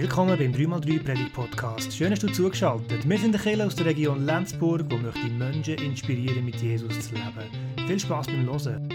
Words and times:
Willkommen 0.00 0.38
beim 0.38 0.50
3x3 0.50 1.04
Predigt 1.04 1.34
Podcast. 1.34 1.94
Schön, 1.94 2.08
dass 2.08 2.20
du 2.20 2.32
zugeschaltet. 2.32 3.06
Wir 3.06 3.18
sind 3.18 3.32
der 3.32 3.40
Kirche 3.42 3.66
aus 3.66 3.74
der 3.74 3.84
Region 3.84 4.24
Lenzburg, 4.24 4.86
wo 4.88 4.96
möchte 4.96 5.20
die 5.20 5.28
Menschen 5.28 5.74
inspirieren, 5.74 6.42
mit 6.42 6.54
Jesus 6.54 7.06
zu 7.06 7.14
leben. 7.14 7.86
Viel 7.86 8.00
Spaß 8.00 8.28
beim 8.28 8.46
Hören. 8.46 8.88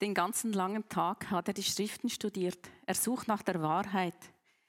Den 0.00 0.14
ganzen 0.14 0.52
langen 0.52 0.88
Tag 0.88 1.28
hat 1.32 1.48
er 1.48 1.54
die 1.54 1.64
Schriften 1.64 2.08
studiert. 2.08 2.70
Er 2.86 2.94
sucht 2.94 3.26
nach 3.26 3.42
der 3.42 3.60
Wahrheit. 3.60 4.14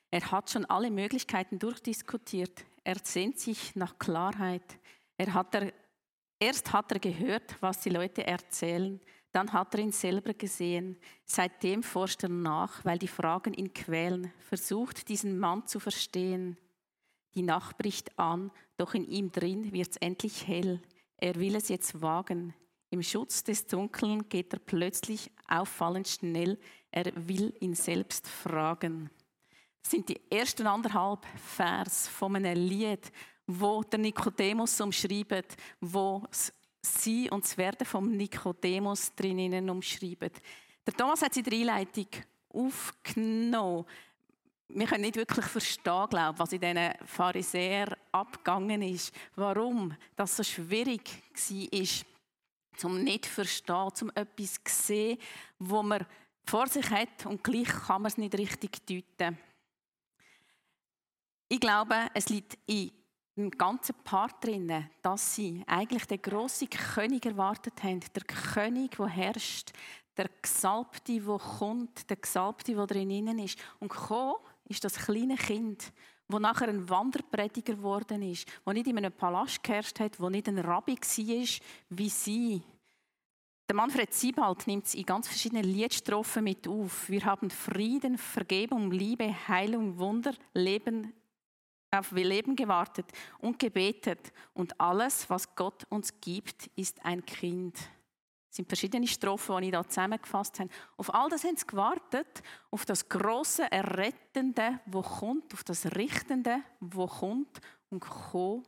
Er 0.10 0.32
hat 0.32 0.50
schon 0.50 0.66
alle 0.66 0.90
Möglichkeiten 0.90 1.60
durchdiskutiert. 1.60 2.66
Er 2.84 2.96
sehnt 3.04 3.40
sich 3.40 3.76
nach 3.76 4.00
Klarheit. 4.00 4.80
Er 5.18 5.36
hat 5.36 5.54
er, 5.54 5.72
erst 6.40 6.74
hat 6.74 6.92
er 6.92 7.00
gehört, 7.00 7.58
was 7.62 7.82
die 7.82 7.92
Leute 7.92 8.26
erzählen. 8.26 9.00
Dann 9.38 9.54
hat 9.54 9.76
er 9.76 9.82
ihn 9.82 9.92
selber 9.92 10.34
gesehen. 10.34 10.98
Seitdem 11.24 11.84
forscht 11.84 12.24
er 12.24 12.30
nach, 12.30 12.84
weil 12.84 12.98
die 12.98 13.08
Fragen 13.08 13.54
ihn 13.54 13.72
quälen, 13.72 14.34
versucht 14.40 15.10
diesen 15.10 15.38
Mann 15.38 15.68
zu 15.68 15.80
verstehen. 15.80 16.58
Die 17.36 17.44
Nacht 17.44 17.78
bricht 17.78 18.18
an, 18.18 18.50
doch 18.78 18.96
in 18.96 19.08
ihm 19.08 19.32
drin 19.32 19.72
wird's 19.72 19.98
endlich 19.98 20.48
hell. 20.48 20.82
Er 21.18 21.36
will 21.36 21.56
es 21.56 21.70
jetzt 21.70 22.02
wagen. 22.02 22.56
Im 22.90 23.04
Schutz 23.04 23.44
des 23.44 23.68
Dunkeln 23.68 24.28
geht 24.28 24.54
er 24.54 24.60
plötzlich 24.60 25.30
auffallend 25.48 26.08
schnell. 26.08 26.58
Er 26.90 27.06
will 27.16 27.54
ihn 27.60 27.76
selbst 27.76 28.28
fragen. 28.28 29.12
Das 29.84 29.92
sind 29.92 30.10
die 30.10 30.20
ersten 30.32 30.66
anderthalb 30.66 31.28
Vers 31.36 32.08
von 32.08 32.36
einem 32.36 32.58
Lied, 32.58 33.12
wo 33.46 33.84
der 33.84 34.00
Nikodemus 34.00 34.82
umschreibt, 34.82 35.58
wo 35.80 36.26
Sie 36.82 37.30
und 37.30 37.44
das 37.44 37.58
Werden 37.58 37.86
vom 37.86 38.12
Nikodemus 38.12 39.14
drinnen 39.16 39.70
umschreiben. 39.70 40.32
Der 40.86 40.94
Thomas 40.94 41.22
hat 41.22 41.34
sie 41.34 41.42
in 41.42 41.46
der 41.46 41.54
Einleitung 41.54 42.08
aufgenommen. 42.50 43.86
Wir 44.70 44.86
können 44.86 45.02
nicht 45.02 45.16
wirklich 45.16 45.46
verstehen, 45.46 46.08
glaube 46.10 46.40
was 46.40 46.52
in 46.52 46.60
diesen 46.60 46.94
Pharisäern 47.06 47.96
abgegangen 48.12 48.82
ist. 48.82 49.14
Warum 49.36 49.96
das 50.16 50.36
so 50.36 50.44
schwierig 50.44 51.10
war, 51.34 51.88
zum 52.78 53.04
nicht 53.04 53.26
zu 53.26 53.32
verstehen, 53.32 53.96
zum 53.96 54.12
etwas 54.14 54.56
zu 54.64 54.74
sehen, 54.74 55.18
wo 55.60 55.84
man 55.84 56.06
vor 56.46 56.68
sich 56.68 56.90
hat 56.90 57.26
und 57.26 57.44
gleich 57.44 57.68
kann 57.68 58.02
man 58.02 58.12
es 58.12 58.18
nicht 58.18 58.38
richtig 58.38 58.86
deuten. 58.86 59.38
Ich 61.50 61.60
glaube, 61.60 62.08
es 62.14 62.30
liegt 62.30 62.58
in 62.66 62.92
im 63.38 63.52
ganzen 63.52 63.96
Part 64.04 64.44
drin, 64.44 64.90
dass 65.02 65.36
sie 65.36 65.64
eigentlich 65.68 66.06
den 66.06 66.22
grossen 66.22 66.70
König 66.70 67.26
erwartet 67.26 67.84
haben. 67.84 68.00
Der 68.16 68.24
König, 68.24 68.98
der 68.98 69.08
herrscht, 69.08 69.72
der 70.18 70.30
Gesalbte, 70.42 71.22
der 71.22 71.38
kommt, 71.38 72.10
der 72.10 72.18
Gesalbte, 72.18 72.74
der 72.74 72.88
drinnen 72.88 73.38
ist. 73.40 73.60
Und 73.80 73.92
gekommen 73.92 74.36
ist 74.66 74.84
das 74.84 74.96
kleine 74.96 75.36
Kind, 75.36 75.94
wo 76.28 76.40
nachher 76.40 76.68
ein 76.68 76.90
Wanderprediger 76.90 77.76
geworden 77.76 78.24
ist, 78.24 78.48
wo 78.66 78.72
nicht 78.72 78.88
in 78.88 78.98
einem 78.98 79.14
Palast 79.14 79.64
geherrscht 79.64 80.00
hat, 80.00 80.20
wo 80.20 80.30
nicht 80.30 80.48
ein 80.48 80.58
Rabbi 80.58 80.96
war, 80.96 81.68
wie 81.90 82.10
sie. 82.10 82.64
Der 83.70 83.76
Manfred 83.76 84.14
Siebald 84.14 84.66
nimmt 84.66 84.86
es 84.86 84.96
in 84.96 85.06
ganz 85.06 85.28
verschiedenen 85.28 85.66
Liedstrophen 85.66 86.44
mit 86.44 86.68
auf. 86.68 87.10
Wir 87.10 87.26
haben 87.26 87.50
Frieden, 87.50 88.18
Vergebung, 88.18 88.92
Liebe, 88.92 89.36
Heilung, 89.48 90.00
Wunder, 90.00 90.34
Leben, 90.54 91.14
auf 92.00 92.12
Leben 92.12 92.56
gewartet 92.56 93.06
und 93.40 93.60
gebetet. 93.60 94.32
Und 94.54 94.80
alles, 94.80 95.30
was 95.30 95.56
Gott 95.56 95.86
uns 95.90 96.20
gibt, 96.22 96.68
ist 96.76 97.04
ein 97.06 97.26
Kind. 97.26 97.78
Es 98.50 98.56
sind 98.58 98.68
verschiedene 98.68 99.08
Strophen, 99.08 99.58
die 99.62 99.68
ich 99.68 99.74
hier 99.74 99.88
zusammengefasst 99.88 100.60
habe. 100.60 100.70
Auf 100.98 101.14
all 101.14 101.30
das 101.30 101.44
haben 101.44 101.58
sie 101.58 101.68
gewartet, 101.68 102.42
auf 102.72 102.86
das 102.86 103.08
große 103.08 103.72
Errettende, 103.72 104.80
wo 104.86 105.02
kommt, 105.02 105.54
auf 105.54 105.64
das 105.64 105.86
Richtende, 105.96 106.62
wo 106.80 107.08
kommt. 107.08 107.60
Und 107.90 108.00
gekommen 108.00 108.64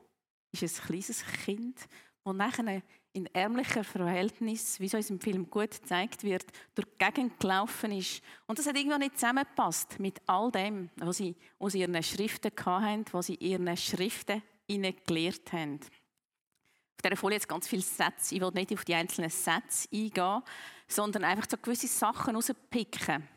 ist 0.52 0.64
ein 0.64 0.88
kleines 0.88 1.26
Kind, 1.46 1.88
das 2.24 2.34
nachher 2.36 2.82
in 3.19 3.34
ärmlicher 3.34 3.84
Verhältnis, 3.84 4.80
wie 4.80 4.85
es 4.85 4.94
uns 4.94 5.09
im 5.09 5.19
Film 5.19 5.50
gut 5.50 5.72
gezeigt 5.72 6.24
wird, 6.24 6.46
durch 6.75 6.88
die 6.88 7.06
Gegend 7.06 7.40
gelaufen 7.40 7.91
ist. 7.91 8.22
Und 8.47 8.57
das 8.57 8.66
hat 8.66 8.78
irgendwann 8.78 9.02
nicht 9.02 9.16
zusammengepasst 9.16 10.00
mit 10.00 10.22
all 10.25 10.52
dem, 10.52 10.90
was 10.96 11.18
sie 11.18 11.35
aus 11.59 11.75
ihren 11.75 12.02
Schriften 12.02 12.52
hatten, 12.66 13.06
was 13.12 13.28
sie 13.28 13.35
in 13.35 13.66
ihren 13.66 13.78
Schriften 13.78 14.41
gelehrt 14.68 15.52
haben. 15.52 15.79
Auf 15.81 17.02
dieser 17.03 17.16
Folie 17.18 17.35
jetzt 17.35 17.47
ganz 17.47 17.68
viele 17.68 17.81
Sätze. 17.81 18.35
Ich 18.35 18.41
will 18.41 18.52
nicht 18.53 18.74
auf 18.74 18.85
die 18.85 18.94
einzelnen 18.94 19.29
Sätze 19.29 19.88
eingehen, 19.94 20.41
sondern 20.88 21.24
einfach 21.24 21.47
so 21.50 21.58
gewisse 21.58 21.88
Sachen 21.88 22.35
rauspicken. 22.35 23.28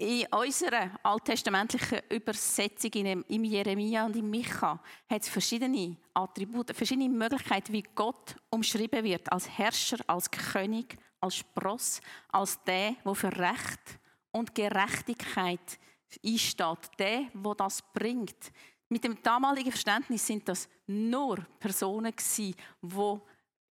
In 0.00 0.26
unserer 0.32 0.92
alttestamentlichen 1.02 2.00
Übersetzung 2.08 2.90
im 3.28 3.44
Jeremia 3.44 4.06
und 4.06 4.16
im 4.16 4.30
Micha 4.30 4.80
hat 5.06 5.20
es 5.20 5.28
verschiedene 5.28 5.94
Attribute, 6.14 6.74
verschiedene 6.74 7.10
Möglichkeiten, 7.10 7.74
wie 7.74 7.84
Gott 7.94 8.34
umschrieben 8.48 9.04
wird. 9.04 9.30
Als 9.30 9.46
Herrscher, 9.58 9.98
als 10.06 10.30
König, 10.30 10.96
als 11.20 11.36
Spross, 11.36 12.00
als 12.30 12.64
der, 12.64 12.94
der 13.04 13.14
für 13.14 13.36
Recht 13.36 14.00
und 14.32 14.54
Gerechtigkeit 14.54 15.78
einsteht. 16.24 16.90
Der, 16.98 17.24
der 17.34 17.54
das 17.54 17.82
bringt. 17.92 18.52
Mit 18.88 19.04
dem 19.04 19.22
damaligen 19.22 19.70
Verständnis 19.70 20.26
sind 20.26 20.48
das 20.48 20.66
nur 20.86 21.46
Personen 21.58 22.14
die 22.38 22.54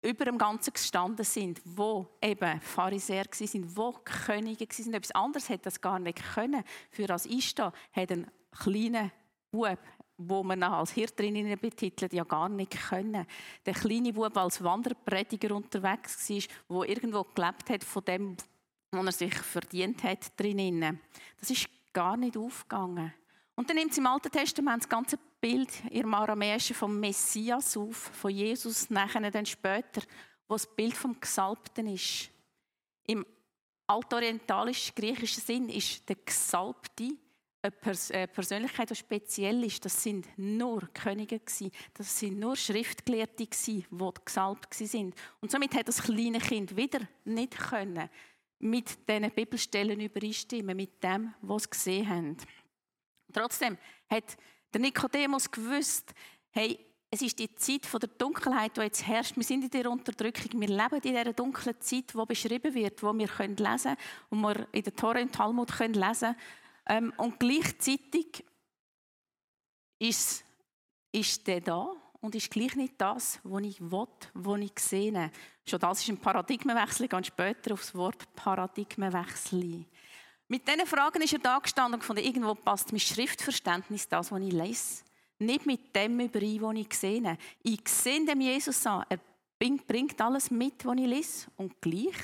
über 0.03 0.25
dem 0.25 0.37
Ganzen 0.37 0.73
gestanden 0.73 1.25
sind, 1.25 1.61
wo 1.63 2.07
eben 2.21 2.59
Pharisäer 2.61 3.25
sind, 3.31 3.75
wo 3.75 3.93
Könige 4.03 4.67
sind. 4.71 4.93
Etwas 4.93 5.11
anderes 5.11 5.49
hätte 5.49 5.63
das 5.63 5.81
gar 5.81 5.97
nicht 5.99 6.21
können. 6.33 6.63
Für 6.91 7.07
das 7.07 7.27
Einstehen 7.27 7.71
hat 7.93 8.11
ein 8.11 8.29
kleiner 8.51 9.11
Bub, 9.51 9.79
wo 10.17 10.43
man 10.43 10.61
als 10.63 10.91
Hirtrinnen 10.91 11.57
betitelt, 11.57 12.13
ja 12.13 12.23
gar 12.23 12.49
nicht 12.49 12.89
können. 12.89 13.25
Der 13.65 13.73
kleine 13.73 14.13
Bub 14.13 14.35
als 14.37 14.63
Wanderprediger 14.63 15.55
unterwegs 15.55 16.29
war, 16.29 16.43
wo 16.67 16.83
irgendwo 16.83 17.23
gelebt 17.23 17.69
hat 17.69 17.83
von 17.83 18.03
dem, 18.03 18.37
was 18.91 19.21
er 19.21 19.27
sich 19.27 19.33
verdient 19.35 20.03
hat 20.03 20.39
drinnen. 20.39 20.99
Das 21.39 21.49
ist 21.49 21.69
gar 21.93 22.17
nicht 22.17 22.37
aufgegangen. 22.37 23.13
Und 23.55 23.69
dann 23.69 23.77
nimmt 23.77 23.91
es 23.91 23.97
im 23.97 24.07
Alten 24.07 24.31
Testament 24.31 24.83
das 24.83 24.89
ganze 24.89 25.17
Bild 25.43 25.73
im 25.91 26.13
Aramäischen 26.13 26.73
vom 26.73 27.01
Messias 27.01 27.75
auf, 27.75 27.97
von 27.97 28.31
Jesus, 28.31 28.89
nachher 28.89 29.29
dann 29.29 29.45
später, 29.45 30.01
wo 30.47 30.55
das 30.55 30.73
Bild 30.73 30.93
vom 30.93 31.19
Gesalbten 31.19 31.87
ist. 31.87 32.29
Im 33.07 33.25
altorientalischen 33.85 34.95
griechischen 34.95 35.43
Sinn 35.43 35.67
ist 35.67 36.07
der 36.07 36.15
Gesalbte 36.15 37.17
eine 37.61 38.27
Persönlichkeit, 38.29 38.89
die 38.89 38.95
speziell 38.95 39.65
ist. 39.65 39.83
Das 39.83 40.01
sind 40.01 40.25
nur 40.37 40.87
Könige 40.93 41.39
gewesen. 41.39 41.71
Das 41.93 42.17
sind 42.17 42.39
nur 42.39 42.55
Schriftgelehrte 42.55 43.45
gewesen, 43.45 43.85
die 43.91 44.09
gesalbt 44.23 44.73
sind. 44.73 45.13
Und 45.41 45.51
somit 45.51 45.75
hat 45.75 45.89
das 45.89 46.03
kleine 46.03 46.39
Kind 46.39 46.77
wieder 46.77 47.01
nicht 47.25 47.57
können 47.57 48.09
mit 48.59 49.09
diesen 49.09 49.29
Bibelstellen 49.31 49.99
übereinstimmen, 49.99 50.77
mit 50.77 51.03
dem, 51.03 51.33
was 51.41 51.63
sie 51.63 51.69
gesehen 51.69 52.09
haben. 52.09 52.37
Trotzdem 53.33 53.77
hat 54.09 54.37
der 54.73 54.81
Nikodemus 54.81 55.49
gewusst, 55.49 56.13
hey, 56.51 56.79
es 57.13 57.21
ist 57.21 57.37
die 57.37 57.53
Zeit 57.55 57.87
der 57.93 58.09
Dunkelheit, 58.09 58.75
die 58.75 58.81
jetzt 58.81 59.05
herrscht. 59.05 59.35
Wir 59.35 59.43
sind 59.43 59.63
in 59.63 59.69
der 59.69 59.91
Unterdrückung. 59.91 60.59
Wir 60.59 60.67
leben 60.67 60.95
in 60.95 61.01
dieser 61.01 61.31
dunklen 61.31 61.79
Zeit, 61.79 62.11
die 62.11 62.25
beschrieben 62.25 62.73
wird, 62.73 63.03
wo 63.03 63.13
wir 63.13 63.27
lesen 63.27 63.57
können 63.57 63.97
und 64.31 64.41
wir 64.41 64.67
in 64.71 64.83
der 64.83 64.95
Tora 64.95 65.21
und 65.21 65.31
Talmud 65.31 65.71
können 65.71 65.93
lesen 65.93 66.35
ähm, 66.87 67.13
Und 67.17 67.39
gleichzeitig 67.39 68.43
ist, 69.99 70.43
ist 71.11 71.45
der 71.45 71.61
da 71.61 71.91
und 72.19 72.33
ist 72.33 72.49
gleich 72.49 72.75
nicht 72.75 72.95
das, 72.97 73.39
was 73.43 73.63
ich 73.63 73.79
will, 73.79 74.07
was 74.33 74.59
ich 74.59 74.79
sehe. 74.79 75.31
Schon 75.67 75.79
das 75.79 76.01
ist 76.01 76.09
ein 76.09 76.17
Paradigmenwechsel, 76.17 77.07
ganz 77.07 77.27
später 77.27 77.73
auf 77.73 77.81
das 77.81 77.93
Wort 77.93 78.35
Paradigmenwechsel. 78.35 79.85
Mit 80.47 80.67
diesen 80.67 80.85
Fragen 80.85 81.21
ist 81.21 81.33
er 81.33 81.39
da 81.39 81.59
gestanden 81.59 81.95
und 81.95 81.99
gefunden, 82.01 82.23
irgendwo 82.23 82.53
passt 82.53 82.91
mein 82.91 82.99
Schriftverständnis, 82.99 84.07
das, 84.07 84.31
was 84.31 84.41
ich 84.41 84.51
lese, 84.51 85.03
nicht 85.39 85.65
mit 85.65 85.95
dem 85.95 86.19
überein, 86.19 86.61
was 86.61 86.75
ich 86.75 86.93
sehe. 86.93 87.37
Ich 87.63 87.87
sehe 87.87 88.25
dem 88.25 88.41
Jesus 88.41 88.85
an, 88.85 89.05
er 89.09 89.19
bringt 89.57 90.19
alles 90.21 90.51
mit, 90.51 90.85
was 90.85 90.97
ich 90.97 91.07
lese 91.07 91.47
und 91.57 91.81
gleich 91.81 92.15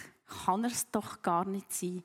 kann 0.45 0.63
er 0.63 0.71
es 0.71 0.89
doch 0.91 1.21
gar 1.21 1.45
nicht 1.45 1.71
sein. 1.73 2.03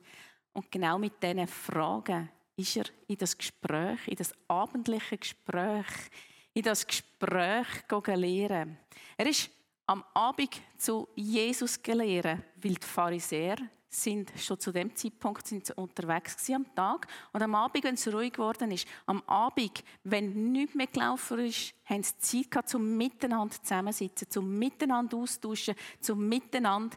Und 0.53 0.71
genau 0.71 0.99
mit 0.99 1.23
diesen 1.23 1.47
Fragen 1.47 2.31
ist 2.57 2.77
er 2.77 2.85
in 3.09 3.19
das 3.19 3.37
Gespräch, 3.37 4.07
in 4.07 4.17
das 4.17 4.33
abendliche 4.49 5.19
Gespräch, 5.19 5.87
in 6.53 6.63
das 6.63 6.87
Gespräch 6.87 7.67
lehren. 8.07 8.79
Er 9.17 9.27
ist 9.27 9.51
am 9.87 10.05
Abend 10.15 10.61
zu 10.79 11.09
Jesus 11.15 11.83
gelehrt, 11.83 12.41
weil 12.63 12.75
die 12.75 12.87
Pharisäer 12.87 13.57
sind 13.95 14.33
schon 14.37 14.59
zu 14.59 14.73
dem 14.73 14.95
Zeitpunkt 14.95 15.47
sind 15.47 15.67
sie 15.67 15.75
unterwegs 15.75 16.51
am 16.51 16.67
Tag 16.75 17.07
und 17.33 17.43
am 17.43 17.55
Abend, 17.55 17.85
wenn 17.85 17.95
es 17.95 18.13
ruhig 18.13 18.33
geworden 18.33 18.71
ist, 18.71 18.87
am 19.07 19.23
Abend, 19.27 19.85
wenn 20.03 20.53
nichts 20.53 20.75
mehr 20.75 20.87
gelaufen 20.87 21.39
ist, 21.41 21.75
haben 21.85 22.03
sie 22.03 22.19
Zeit 22.19 22.51
gehabt, 22.51 22.69
zum 22.69 22.97
Miteinander 22.97 23.55
zusammensitzen, 23.63 24.29
zum 24.31 24.59
Miteinander 24.59 25.17
austauschen, 25.17 25.75
zum 26.01 26.29
Miteinander 26.29 26.97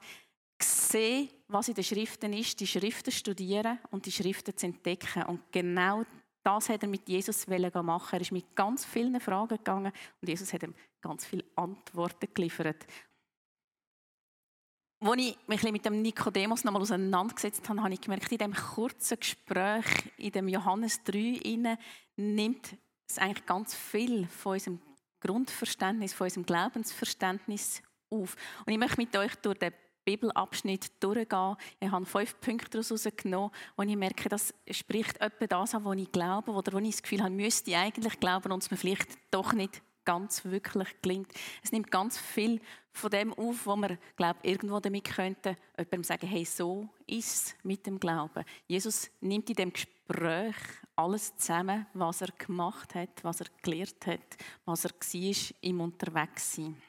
sehen, 0.62 1.30
was 1.48 1.68
in 1.68 1.76
den 1.76 1.84
Schriften 1.84 2.34
ist, 2.34 2.60
die 2.60 2.68
Schriften 2.68 3.12
studieren 3.12 3.80
und 3.92 4.06
die 4.06 4.12
Schriften 4.12 4.56
zu 4.58 4.66
entdecken. 4.66 5.24
Und 5.24 5.52
genau 5.52 6.04
das 6.44 6.70
hat 6.70 6.82
er 6.82 6.90
mit 6.90 7.08
Jesus 7.08 7.46
machen. 7.48 8.16
Er 8.16 8.22
ist 8.22 8.32
mit 8.32 8.56
ganz 8.56 8.86
vielen 8.86 9.20
Fragen 9.20 9.58
gegangen 9.58 9.92
und 10.22 10.28
Jesus 10.28 10.52
hat 10.54 10.64
ihm 10.64 10.74
ganz 11.02 11.26
viele 11.26 11.44
Antworten 11.56 12.28
geliefert. 12.34 12.86
Als 15.00 15.22
ich 15.22 15.38
mich 15.48 15.64
mit 15.64 15.86
dem 15.86 16.02
Nikodemus 16.02 16.64
nochmal 16.64 16.82
auseinandergesetzt 16.82 17.70
habe, 17.70 17.84
habe 17.84 17.94
ich 17.94 18.02
gemerkt, 18.02 18.32
in 18.32 18.40
diesem 18.40 18.54
kurzen 18.54 19.20
Gespräch, 19.20 19.86
in 20.18 20.32
dem 20.32 20.48
Johannes 20.48 21.04
3, 21.04 21.78
nimmt 22.16 22.76
es 23.08 23.20
eigentlich 23.20 23.46
ganz 23.46 23.76
viel 23.76 24.28
von 24.28 24.54
unserem 24.54 24.82
Grundverständnis, 25.20 26.14
von 26.14 26.26
unserem 26.26 26.46
Glaubensverständnis 26.48 27.84
auf. 28.10 28.36
Und 28.66 28.74
ich 28.74 28.80
möchte 28.80 28.98
mit 28.98 29.16
euch 29.16 29.36
durch 29.36 29.60
den 29.60 29.74
Bibelabschnitt 30.04 30.92
durchgehen. 31.04 31.58
Ich 31.80 31.92
habe 31.92 32.06
fünf 32.06 32.40
Punkte 32.40 32.70
daraus 32.72 32.90
herausgenommen, 32.90 33.52
wo 33.76 33.84
ich 33.84 33.96
merke, 33.96 34.30
das 34.30 34.54
spricht 34.72 35.22
etwa 35.22 35.46
das 35.46 35.76
an, 35.76 35.86
was 35.86 35.98
ich 35.98 36.12
glaube 36.12 36.52
oder 36.52 36.74
wo 36.74 36.80
ich 36.80 36.92
das 36.92 37.04
Gefühl 37.04 37.22
habe, 37.22 37.32
müsste 37.32 37.70
ich 37.70 37.78
eigentlich 37.78 38.20
glauben 38.20 38.52
und 38.52 38.64
es 38.64 38.72
mir 38.72 38.78
vielleicht 38.78 39.18
doch 39.30 39.54
nicht 39.54 39.84
ganz 40.08 40.46
wirklich 40.46 41.02
gelingt. 41.02 41.34
Es 41.62 41.74
nimmt 41.74 41.92
ganz 41.92 42.18
viel 42.18 42.62
von 42.94 43.12
dem 43.12 43.34
auf, 43.34 43.66
wo 43.66 43.76
man 43.76 43.98
glaube 44.16 44.40
irgendwo 44.42 44.80
damit 44.80 45.04
könnte, 45.04 45.58
jemandem 45.78 46.04
sagen, 46.06 46.28
hey, 46.28 46.46
so 46.46 46.88
ist 47.06 47.34
es 47.36 47.56
mit 47.62 47.86
dem 47.86 48.00
Glauben. 48.00 48.46
Jesus 48.68 49.12
nimmt 49.20 49.50
in 49.50 49.56
dem 49.58 49.74
Gespräch 49.74 50.56
alles 50.96 51.36
zusammen, 51.36 51.86
was 51.94 52.22
er 52.22 52.30
gemacht 52.38 52.96
hat, 52.96 53.22
was 53.22 53.42
er 53.42 53.48
gelehrt 53.62 54.08
hat, 54.08 54.38
was 54.64 54.86
er 54.86 54.92
war 54.92 55.56
im 55.62 55.82
Unterwegssein. 55.82 56.82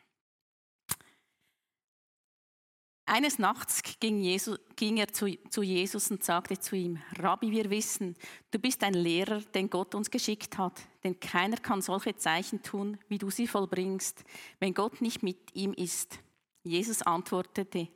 Eines 3.11 3.39
Nachts 3.39 3.83
ging, 4.01 4.21
Jesus, 4.21 4.59
ging 4.77 4.99
er 4.99 5.09
zu, 5.09 5.35
zu, 5.49 5.63
Jesus 5.63 6.11
und 6.11 6.23
sagte 6.23 6.59
zu 6.59 6.77
ihm, 6.77 7.01
Rabbi, 7.19 7.51
wir 7.51 7.71
wissen, 7.71 8.15
du 8.51 8.59
bist 8.59 8.85
ein 8.85 8.93
Lehrer, 8.93 9.41
den 9.41 9.71
Gott 9.71 9.95
uns 9.95 10.11
geschickt 10.11 10.59
hat, 10.59 10.83
denn 11.03 11.19
keiner 11.19 11.57
kann 11.57 11.81
solche 11.81 12.15
Zeichen 12.17 12.63
tun, 12.63 12.99
wie 13.09 13.17
du 13.17 13.31
sie 13.31 13.47
vollbringst, 13.47 14.25
wenn 14.61 14.75
Gott 14.75 15.01
nicht 15.01 15.23
mit 15.23 15.39
ihm 15.55 15.73
ist. 15.73 16.19
Jesus 16.63 17.01
antwortete, 17.01 17.89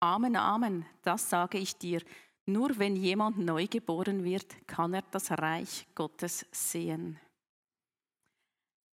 Amen, 0.00 0.36
Amen, 0.36 0.84
das 1.02 1.30
sage 1.30 1.56
ich 1.56 1.76
dir. 1.78 2.02
Nur 2.44 2.78
wenn 2.78 2.94
jemand 2.94 3.38
neu 3.38 3.66
geboren 3.68 4.22
wird, 4.22 4.66
kann 4.66 4.92
er 4.92 5.02
das 5.10 5.30
Reich 5.30 5.86
Gottes 5.94 6.44
sehen. 6.52 7.18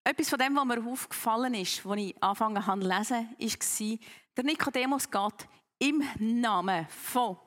Etwas 0.03 0.29
von 0.29 0.37
dem, 0.37 0.55
was 0.55 0.65
mir 0.65 0.85
aufgefallen 0.85 1.55
ist, 1.55 1.83
als 1.83 1.99
ich 1.99 2.15
angefangen 2.21 2.65
habe 2.65 2.81
zu 2.81 2.87
lesen, 2.87 3.27
war, 3.39 3.97
der 4.35 4.43
Nikodemus 4.43 5.09
geht 5.09 5.47
im 5.83 6.03
Namen 6.39 6.87
von, 6.89 7.37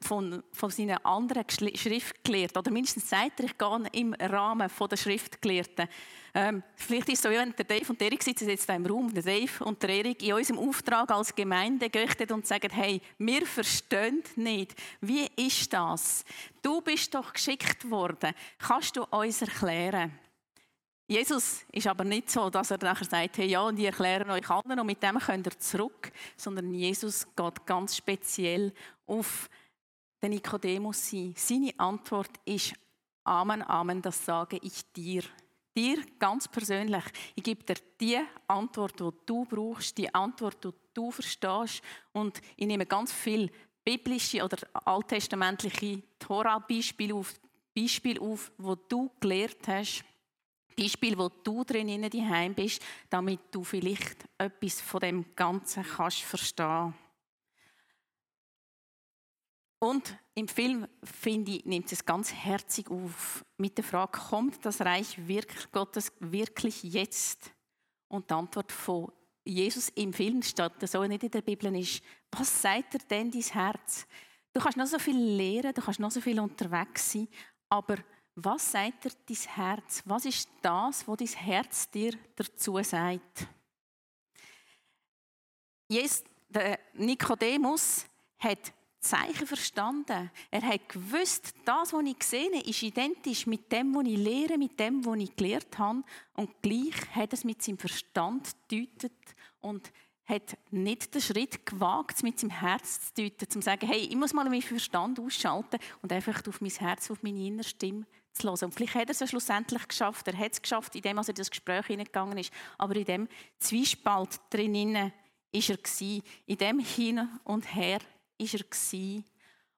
von, 0.00 0.42
von 0.52 0.70
seinen 0.70 0.96
anderen 1.04 1.44
Schriftgelehrten, 1.48 2.58
oder 2.58 2.70
mindestens 2.70 3.10
sagt 3.10 3.40
er, 3.40 3.46
ich 3.46 3.58
gehe 3.58 3.82
im 3.92 4.14
Rahmen 4.14 4.70
der 4.90 4.96
Schriftgelehrten. 4.96 5.86
Ähm, 6.34 6.62
vielleicht 6.76 7.08
ist 7.08 7.18
es 7.18 7.22
so, 7.22 7.30
wenn 7.30 7.52
der 7.52 7.64
Dave 7.64 7.90
und 7.90 8.00
Erik 8.00 8.22
sitzen 8.22 8.48
jetzt 8.48 8.68
im 8.68 8.86
Raum, 8.86 9.12
der 9.12 9.22
Dave 9.22 9.64
und 9.64 9.82
der 9.82 9.90
Erik 9.90 10.22
in 10.22 10.34
unserem 10.34 10.60
Auftrag 10.60 11.10
als 11.10 11.34
Gemeinde 11.34 11.90
gerichtet 11.90 12.32
und 12.32 12.46
sagen, 12.46 12.70
hey, 12.70 13.00
wir 13.18 13.44
verstehen 13.46 14.22
nicht. 14.36 14.74
Wie 15.00 15.26
ist 15.36 15.72
das? 15.72 16.24
Du 16.62 16.80
bist 16.80 17.14
doch 17.14 17.32
geschickt 17.32 17.90
worden. 17.90 18.32
Kannst 18.58 18.96
du 18.96 19.04
uns 19.04 19.42
erklären? 19.42 20.12
Jesus 21.10 21.64
ist 21.72 21.86
aber 21.86 22.04
nicht 22.04 22.30
so, 22.30 22.50
dass 22.50 22.70
er 22.70 22.76
nachher 22.82 23.06
sagt, 23.06 23.38
hey, 23.38 23.46
ja, 23.46 23.62
und 23.62 23.78
ich 23.78 23.98
euch 23.98 24.50
allen 24.50 24.78
und 24.78 24.86
mit 24.86 25.02
dem 25.02 25.18
könnt 25.18 25.46
ihr 25.46 25.58
zurück, 25.58 26.12
sondern 26.36 26.74
Jesus 26.74 27.26
geht 27.34 27.64
ganz 27.64 27.96
speziell 27.96 28.74
auf 29.06 29.48
den 30.20 30.32
Nikodemus 30.32 31.08
sein. 31.10 31.32
Seine 31.34 31.72
Antwort 31.78 32.32
ist, 32.44 32.74
Amen, 33.24 33.62
Amen, 33.62 34.02
das 34.02 34.22
sage 34.22 34.58
ich 34.62 34.92
dir. 34.92 35.22
Dir 35.74 36.04
ganz 36.18 36.46
persönlich. 36.46 37.04
Ich 37.34 37.42
gebe 37.42 37.64
dir 37.64 37.76
die 37.98 38.18
Antwort, 38.46 39.00
die 39.00 39.10
du 39.24 39.46
brauchst, 39.46 39.96
die 39.96 40.12
Antwort, 40.14 40.62
die 40.62 40.70
du 40.92 41.10
verstehst. 41.10 41.82
Und 42.12 42.40
ich 42.56 42.66
nehme 42.66 42.84
ganz 42.84 43.12
viel 43.12 43.50
biblische 43.82 44.44
oder 44.44 44.58
alttestamentliche 44.72 46.02
Tora-Beispiele 46.18 47.14
auf, 47.14 47.32
Beispiele 47.74 48.20
auf, 48.20 48.52
wo 48.58 48.74
du 48.74 49.10
gelehrt 49.20 49.66
hast 49.68 50.04
Beispiel, 50.78 51.18
wo 51.18 51.28
du 51.28 51.64
drin 51.64 52.08
daheim 52.08 52.54
bist, 52.54 52.80
damit 53.10 53.40
du 53.50 53.64
vielleicht 53.64 54.24
etwas 54.38 54.80
von 54.80 55.00
dem 55.00 55.34
Ganzen 55.34 55.82
kannst 55.82 56.22
verstehen. 56.22 56.94
Und 59.80 60.16
im 60.34 60.48
Film, 60.48 60.86
finde 61.04 61.52
ich, 61.52 61.64
nimmt 61.64 61.90
es 61.92 62.04
ganz 62.04 62.32
herzig 62.32 62.90
auf 62.90 63.44
mit 63.56 63.76
der 63.76 63.84
Frage, 63.84 64.18
kommt 64.18 64.64
das 64.64 64.80
Reich 64.80 65.18
Gottes 65.70 66.12
wirklich 66.20 66.82
jetzt? 66.82 67.52
Und 68.08 68.30
die 68.30 68.34
Antwort 68.34 68.72
von 68.72 69.12
Jesus 69.44 69.88
im 69.90 70.12
Film 70.12 70.42
statt, 70.42 70.74
so 70.88 71.04
nicht 71.04 71.22
in 71.22 71.30
der 71.30 71.42
Bibel 71.42 71.74
ist, 71.76 72.02
was 72.32 72.62
sagt 72.62 72.94
er 72.94 73.00
denn 73.00 73.30
dein 73.30 73.42
Herz? 73.42 74.06
Du 74.52 74.60
kannst 74.60 74.78
noch 74.78 74.86
so 74.86 74.98
viel 74.98 75.16
lernen, 75.16 75.74
du 75.74 75.80
kannst 75.80 76.00
noch 76.00 76.10
so 76.10 76.20
viel 76.20 76.40
unterwegs 76.40 77.12
sein, 77.12 77.28
aber 77.68 77.98
was 78.44 78.70
sagt 78.72 79.04
dir 79.04 79.10
dein 79.26 79.54
Herz? 79.54 80.02
Was 80.04 80.24
ist 80.24 80.48
das, 80.62 81.06
was 81.06 81.16
dein 81.16 81.26
Herz 81.26 81.90
dir 81.90 82.12
dazu 82.36 82.80
sagt? 82.82 83.48
Nikodemus 86.94 88.06
hat 88.38 88.72
Zeichen 89.00 89.46
verstanden. 89.46 90.30
Er 90.50 90.62
hat 90.62 90.88
gewusst, 90.88 91.54
das, 91.64 91.92
was 91.92 92.04
ich 92.04 92.16
habe, 92.32 92.68
ist 92.68 92.82
identisch 92.82 93.46
mit 93.46 93.70
dem, 93.70 93.94
was 93.94 94.06
ich 94.06 94.18
lehre, 94.18 94.58
mit 94.58 94.78
dem, 94.78 95.04
was 95.04 95.18
ich 95.18 95.34
gelehrt 95.36 95.78
habe. 95.78 96.02
Und 96.34 96.62
gleich 96.62 97.14
hat 97.14 97.32
er 97.32 97.34
es 97.34 97.44
mit 97.44 97.62
seinem 97.62 97.78
Verstand 97.78 98.54
gedeutet 98.68 99.12
und 99.60 99.92
hat 100.26 100.58
nicht 100.70 101.14
den 101.14 101.22
Schritt 101.22 101.64
gewagt, 101.64 102.22
mit 102.22 102.38
seinem 102.38 102.50
Herz 102.50 103.14
zu 103.14 103.22
deuten, 103.22 103.48
zu 103.48 103.62
sagen, 103.62 103.86
hey, 103.86 104.00
ich 104.00 104.16
muss 104.16 104.34
mal 104.34 104.44
meinen 104.44 104.62
Verstand 104.62 105.18
ausschalten 105.18 105.78
und 106.02 106.12
einfach 106.12 106.46
auf 106.46 106.60
mein 106.60 106.70
Herz, 106.70 107.10
auf 107.10 107.22
meine 107.22 107.46
innere 107.46 107.64
Stimme 107.64 108.04
zu. 108.38 108.64
Und 108.64 108.74
vielleicht 108.74 108.94
hat 108.94 109.08
er 109.08 109.10
es 109.10 109.20
ja 109.20 109.26
schlussendlich 109.26 109.86
geschafft. 109.86 110.26
Er 110.28 110.36
hat 110.36 110.52
es 110.52 110.62
geschafft, 110.62 110.94
indem 110.94 111.18
er 111.18 111.28
in 111.28 111.34
das 111.34 111.50
Gespräch 111.50 111.86
hineingegangen 111.86 112.38
ist. 112.38 112.52
Aber 112.76 112.96
in 112.96 113.04
dem 113.04 113.28
Zwiespalt 113.58 114.40
drinnen 114.50 115.12
ist 115.52 115.70
er. 115.70 116.22
In 116.46 116.58
dem 116.58 116.78
Hin 116.78 117.28
und 117.44 117.74
Her 117.74 118.00
ist 118.38 118.54
er. 118.54 119.22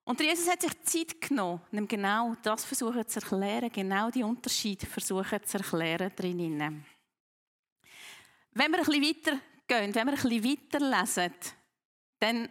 Und 0.04 0.20
Jesus 0.20 0.50
hat 0.50 0.62
sich 0.62 0.82
Zeit 0.82 1.20
genommen, 1.20 1.60
um 1.70 1.86
genau 1.86 2.34
das 2.42 2.64
versuchen 2.64 3.06
zu 3.06 3.20
erklären, 3.20 3.70
genau 3.70 4.10
die 4.10 4.24
Unterschiede 4.24 4.86
versuchen 4.86 5.44
zu 5.44 5.58
erklären 5.58 6.10
drinnen. 6.16 6.84
Wenn 8.52 8.72
wir 8.72 8.78
ein 8.78 8.84
bisschen 8.84 9.02
weitergehen, 9.02 9.94
wenn 9.94 10.06
wir 10.06 10.14
ein 10.14 10.22
bisschen 10.22 10.44
weiterlesen, 10.44 11.34
dann 12.18 12.48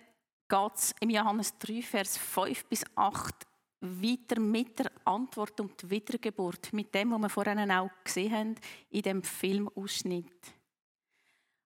geht 0.47 0.75
es 0.75 0.95
im 0.99 1.09
Johannes 1.09 1.57
3, 1.59 1.81
Vers 1.81 2.17
5 2.17 2.65
bis 2.65 2.85
8 2.95 3.48
weiter 3.81 4.39
mit 4.39 4.79
der 4.79 4.91
Antwort 5.05 5.59
um 5.59 5.69
die 5.81 5.89
Wiedergeburt, 5.89 6.73
mit 6.73 6.93
dem, 6.93 7.11
was 7.11 7.21
wir 7.21 7.29
vorhin 7.29 7.71
auch 7.71 7.89
gesehen 8.03 8.33
haben 8.33 8.55
in 8.89 9.01
dem 9.01 9.23
Filmausschnitt. 9.23 10.53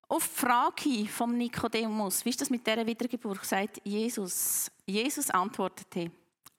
Auf 0.08 0.28
die 0.28 0.46
Frage 0.46 1.06
von 1.08 1.38
Nikodemus, 1.38 2.24
wie 2.24 2.30
ist 2.30 2.42
das 2.42 2.50
mit 2.50 2.68
dieser 2.68 2.86
Wiedergeburt, 2.86 3.44
sagt 3.46 3.82
Jesus. 3.84 4.70
Jesus 4.86 5.30
antwortete, 5.30 6.12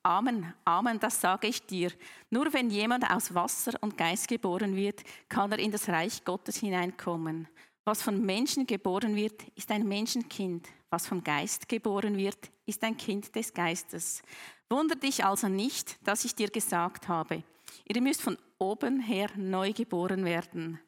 Amen, 0.03 0.53
Amen, 0.65 0.99
das 0.99 1.21
sage 1.21 1.47
ich 1.47 1.65
dir. 1.65 1.91
Nur 2.29 2.53
wenn 2.53 2.69
jemand 2.69 3.09
aus 3.09 3.33
Wasser 3.35 3.73
und 3.81 3.97
Geist 3.97 4.29
geboren 4.29 4.77
wird, 4.77 5.03
kann 5.29 5.51
er 5.53 5.59
in 5.59 5.71
das 5.71 5.89
Reich 5.89 6.23
Gottes 6.25 6.59
hineinkommen. 6.59 7.49
Was 7.85 8.03
von 8.03 8.21
Menschen 8.21 8.67
geboren 8.67 9.17
wird, 9.17 9.43
ist 9.55 9.71
ein 9.71 9.87
Menschenkind. 9.87 10.69
Was 10.91 11.07
vom 11.07 11.25
Geist 11.25 11.69
geboren 11.69 12.17
wird, 12.17 12.51
ist 12.67 12.83
ein 12.83 12.97
Kind 12.97 13.35
des 13.35 13.53
Geistes. 13.53 14.23
Wunder 14.71 14.97
dich 14.97 15.25
also 15.25 15.49
nicht, 15.49 15.97
dass 16.07 16.25
ich 16.25 16.35
dir 16.35 16.49
gesagt 16.51 17.09
habe, 17.09 17.45
ihr 17.85 18.01
müsst 18.01 18.23
von 18.23 18.39
oben 18.59 19.01
her 19.01 19.31
neu 19.37 19.73
geboren 19.73 20.25
werden. 20.25 20.81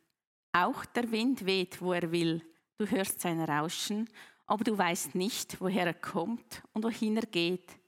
Auch 0.53 0.85
der 0.87 1.11
Wind 1.11 1.45
weht, 1.45 1.81
wo 1.83 1.93
er 1.93 2.11
will. 2.11 2.43
Du 2.79 2.87
hörst 2.87 3.21
sein 3.21 3.41
Rauschen, 3.41 4.09
aber 4.47 4.65
du 4.65 4.77
weißt 4.77 5.15
nicht, 5.15 5.61
woher 5.61 5.87
er 5.87 5.95
kommt 5.95 6.63
und 6.73 6.85
wohin 6.85 7.17
er 7.17 7.27
geht. 7.27 7.79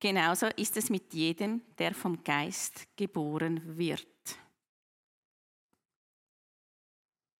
Genauso 0.00 0.46
ist 0.56 0.76
es 0.76 0.90
mit 0.90 1.12
jedem, 1.12 1.62
der 1.76 1.94
vom 1.94 2.22
Geist 2.22 2.86
geboren 2.96 3.76
wird. 3.76 4.06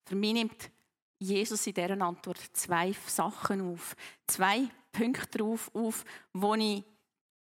Für 0.07 0.17
mich 0.17 0.33
nimmt 0.33 0.71
Jesus 1.19 1.67
in 1.67 1.75
dieser 1.75 2.01
Antwort 2.01 2.41
zwei 2.53 2.93
Sachen 3.07 3.73
auf, 3.73 3.95
zwei 4.27 4.69
Punkte 4.91 5.45
auf, 5.45 5.71
auf 5.75 6.05
wo 6.33 6.55
ich 6.55 6.85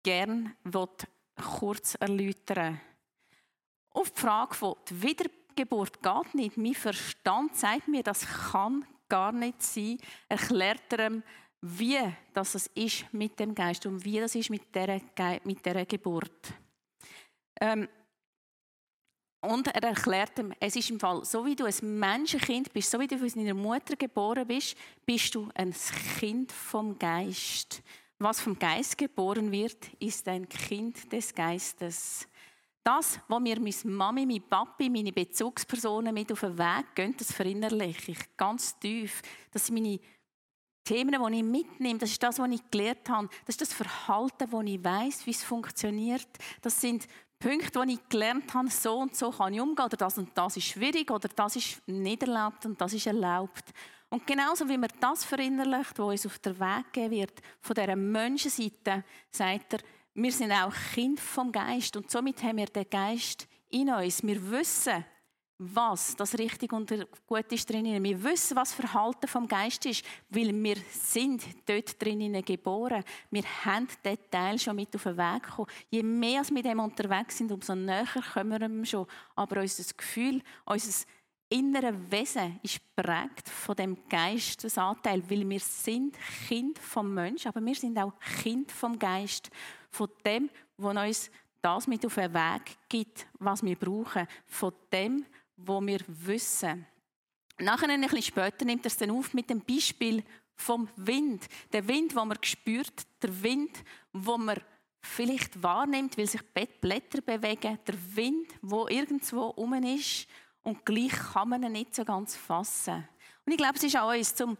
gerne 0.06 0.54
kurz 1.58 1.96
erläutern 1.98 2.80
Auf 3.90 4.10
die 4.12 4.20
Frage 4.20 4.54
von 4.54 4.76
der 4.88 5.02
Wiedergeburt 5.02 6.00
geht 6.00 6.34
nicht. 6.34 6.56
Mein 6.56 6.74
Verstand 6.74 7.56
sagt 7.56 7.88
mir, 7.88 8.04
das 8.04 8.24
kann 8.52 8.84
gar 9.08 9.32
nicht 9.32 9.60
sein. 9.62 9.98
Erklärt 10.28 10.92
er 10.92 11.22
wie 11.60 11.98
das 12.32 12.54
ist 12.74 13.12
mit 13.12 13.40
dem 13.40 13.52
Geist 13.52 13.84
und 13.86 14.04
wie 14.04 14.20
das 14.20 14.36
ist 14.36 14.50
mit 14.50 14.72
dieser, 14.72 15.00
mit 15.42 15.66
dieser 15.66 15.84
Geburt. 15.84 16.52
Ähm, 17.60 17.88
und 19.40 19.66
er 19.66 19.82
erklärt 19.82 20.38
ihm, 20.38 20.52
es 20.60 20.76
ist 20.76 20.90
im 20.90 21.00
Fall, 21.00 21.24
so 21.24 21.44
wie 21.44 21.56
du 21.56 21.64
ein 21.64 21.98
Menschenkind 21.98 22.72
bist, 22.72 22.90
so 22.90 23.00
wie 23.00 23.08
du 23.08 23.18
von 23.18 23.28
deiner 23.28 23.54
Mutter 23.54 23.96
geboren 23.96 24.46
bist, 24.46 24.76
bist 25.04 25.34
du 25.34 25.48
ein 25.54 25.74
Kind 26.18 26.52
vom 26.52 26.96
Geist. 26.96 27.82
Was 28.18 28.40
vom 28.40 28.58
Geist 28.58 28.96
geboren 28.96 29.52
wird, 29.52 29.92
ist 29.98 30.26
ein 30.26 30.48
Kind 30.48 31.12
des 31.12 31.34
Geistes. 31.34 32.26
Das, 32.82 33.20
was 33.28 33.40
mir 33.40 33.60
meine 33.60 33.74
Mami, 33.84 34.24
mein 34.24 34.48
Papi, 34.48 34.88
meine 34.88 35.12
Bezugspersonen 35.12 36.14
mit 36.14 36.32
auf 36.32 36.40
den 36.40 36.56
Weg 36.56 36.94
gehen, 36.94 37.14
das 37.18 37.32
verinnerliche 37.32 38.12
ich 38.12 38.36
ganz 38.36 38.78
tief. 38.78 39.20
Das 39.50 39.66
sind 39.66 39.74
meine 39.74 40.00
Themen, 40.82 41.10
die 41.10 41.36
ich 41.36 41.42
mitnehme. 41.42 41.98
Das 41.98 42.10
ist 42.10 42.22
das, 42.22 42.38
was 42.38 42.50
ich 42.50 42.70
gelernt 42.70 43.08
habe. 43.10 43.28
Das 43.44 43.54
ist 43.54 43.60
das 43.60 43.72
Verhalten, 43.74 44.50
das 44.50 44.64
ich 44.64 44.84
weiß, 44.84 45.26
wie 45.26 45.32
es 45.32 45.44
funktioniert. 45.44 46.28
Das 46.62 46.80
sind 46.80 47.06
Punkte, 47.38 47.80
wo 47.80 47.82
ich 47.82 48.08
gelernt 48.08 48.54
habe, 48.54 48.70
so 48.70 48.98
und 48.98 49.14
so 49.14 49.30
kann 49.30 49.52
ich 49.52 49.60
umgehen, 49.60 49.84
oder 49.84 49.96
das 49.96 50.16
und 50.16 50.30
das 50.34 50.56
ist 50.56 50.68
schwierig, 50.68 51.10
oder 51.10 51.28
das 51.28 51.56
ist 51.56 51.86
nicht 51.86 52.22
erlaubt 52.22 52.64
und 52.64 52.80
das 52.80 52.94
ist 52.94 53.06
erlaubt. 53.06 53.64
Und 54.08 54.26
genauso 54.26 54.68
wie 54.68 54.78
man 54.78 54.90
das 55.00 55.24
verinnerlicht, 55.24 55.98
was 55.98 56.06
uns 56.06 56.26
auf 56.26 56.38
der 56.38 56.58
Weg 56.58 56.92
gehen 56.92 57.10
wird, 57.10 57.40
von 57.60 57.74
dieser 57.74 57.96
Menschenseite, 57.96 59.04
sagt 59.30 59.74
er, 59.74 59.80
wir 60.14 60.32
sind 60.32 60.52
auch 60.52 60.72
Kind 60.94 61.20
vom 61.20 61.52
Geist 61.52 61.96
und 61.96 62.10
somit 62.10 62.42
haben 62.42 62.56
wir 62.56 62.66
den 62.66 62.88
Geist 62.88 63.46
in 63.68 63.90
uns. 63.90 64.22
Wir 64.22 64.50
wissen, 64.50 65.04
was 65.58 66.14
das 66.16 66.38
richtig 66.38 66.72
und 66.72 66.92
gut 67.26 67.50
ist 67.50 67.68
drinnen. 67.70 68.02
Wir 68.02 68.22
wissen, 68.22 68.56
was 68.56 68.74
Verhalten 68.74 69.26
vom 69.26 69.48
Geist 69.48 69.86
ist, 69.86 70.04
weil 70.28 70.52
wir 70.52 70.76
sind 70.90 71.42
dort 71.66 72.00
drinnen 72.00 72.44
geboren. 72.44 73.02
Wir 73.30 73.44
haben 73.64 73.88
diesen 74.04 74.30
Teil 74.30 74.58
schon 74.58 74.76
mit 74.76 74.94
auf 74.94 75.02
den 75.02 75.16
Weg 75.16 75.42
gekommen. 75.42 75.70
Je 75.90 76.02
mehr 76.02 76.42
wir 76.44 76.52
mit 76.52 76.64
dem 76.66 76.80
unterwegs 76.80 77.38
sind, 77.38 77.52
umso 77.52 77.74
näher 77.74 78.06
kommen 78.34 78.60
wir 78.60 78.66
ihm 78.66 78.84
schon. 78.84 79.06
Aber 79.34 79.60
unser 79.60 79.94
Gefühl, 79.94 80.42
unser 80.66 81.06
innere 81.48 81.94
Wesen 82.10 82.58
ist 82.62 82.80
prägt 82.94 83.48
von 83.48 83.76
dem 83.76 83.96
Geistesanteil, 84.08 85.22
weil 85.28 85.48
wir 85.48 85.60
sind 85.60 86.16
Kind 86.48 86.78
vom 86.78 87.14
Mensch, 87.14 87.46
aber 87.46 87.64
wir 87.64 87.74
sind 87.74 87.98
auch 87.98 88.12
Kind 88.42 88.72
vom 88.72 88.98
Geist, 88.98 89.50
von 89.90 90.08
dem, 90.24 90.50
wo 90.76 90.90
uns 90.90 91.30
das 91.62 91.86
mit 91.86 92.04
auf 92.04 92.14
den 92.14 92.32
Weg 92.32 92.76
gibt, 92.88 93.26
was 93.38 93.62
wir 93.62 93.76
brauchen, 93.76 94.26
von 94.46 94.72
dem, 94.92 95.24
wo 95.56 95.80
wir 95.80 96.00
wissen. 96.06 96.86
Nachher 97.58 97.88
ein 97.88 98.00
bisschen 98.02 98.22
später 98.22 98.64
nimmt 98.64 98.84
er 98.84 98.90
es 98.90 98.96
dann 98.98 99.10
auf 99.10 99.32
mit 99.32 99.48
dem 99.48 99.60
Beispiel 99.60 100.22
vom 100.54 100.88
Wind. 100.96 101.46
Der 101.72 101.86
Wind, 101.88 102.14
wo 102.14 102.24
man 102.24 102.38
spürt, 102.42 103.06
der 103.22 103.42
Wind, 103.42 103.82
wo 104.12 104.36
man 104.36 104.58
vielleicht 105.00 105.62
wahrnimmt, 105.62 106.18
weil 106.18 106.26
sich 106.26 106.42
Blätter 106.42 107.20
bewegen, 107.22 107.78
der 107.86 108.16
Wind, 108.16 108.48
wo 108.60 108.88
irgendwo 108.88 109.46
um 109.48 109.72
ist 109.74 110.26
und 110.66 110.84
gleich 110.84 111.12
kann 111.12 111.48
man 111.48 111.62
ihn 111.62 111.72
nicht 111.72 111.94
so 111.94 112.04
ganz 112.04 112.34
fassen. 112.34 113.08
Und 113.44 113.52
ich 113.52 113.56
glaube, 113.56 113.76
es 113.76 113.84
ist 113.84 113.96
auch 113.96 114.12
uns, 114.12 114.34
zum 114.34 114.58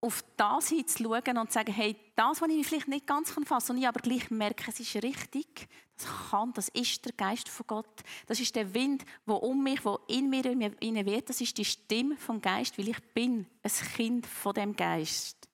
auf 0.00 0.24
das 0.36 0.70
hinzuschauen 0.70 1.38
und 1.38 1.46
zu 1.46 1.54
sagen, 1.54 1.72
hey, 1.72 1.94
das, 2.16 2.40
was 2.40 2.48
ich 2.48 2.66
vielleicht 2.66 2.88
nicht 2.88 3.06
ganz 3.06 3.30
fassen 3.30 3.46
kann, 3.46 3.76
und 3.76 3.82
ich 3.82 3.86
aber 3.86 4.00
gleich 4.00 4.32
merke, 4.32 4.64
es 4.68 4.80
ist 4.80 4.96
richtig, 4.96 5.68
das 5.96 6.08
kann, 6.28 6.52
das 6.54 6.68
ist 6.70 7.04
der 7.04 7.12
Geist 7.12 7.48
von 7.48 7.68
Gott. 7.68 8.02
Das 8.26 8.40
ist 8.40 8.56
der 8.56 8.74
Wind, 8.74 9.04
der 9.28 9.40
um 9.40 9.62
mich, 9.62 9.80
der 9.82 10.00
in 10.08 10.28
mir 10.28 10.44
in 10.80 11.06
wird. 11.06 11.28
Das 11.28 11.40
ist 11.40 11.56
die 11.56 11.64
Stimme 11.64 12.16
vom 12.16 12.40
Geist, 12.40 12.76
weil 12.76 12.88
ich 12.88 13.00
bin 13.14 13.46
ein 13.62 13.70
Kind 13.94 14.26
von 14.26 14.54
dem 14.54 14.74
Geist. 14.74 15.48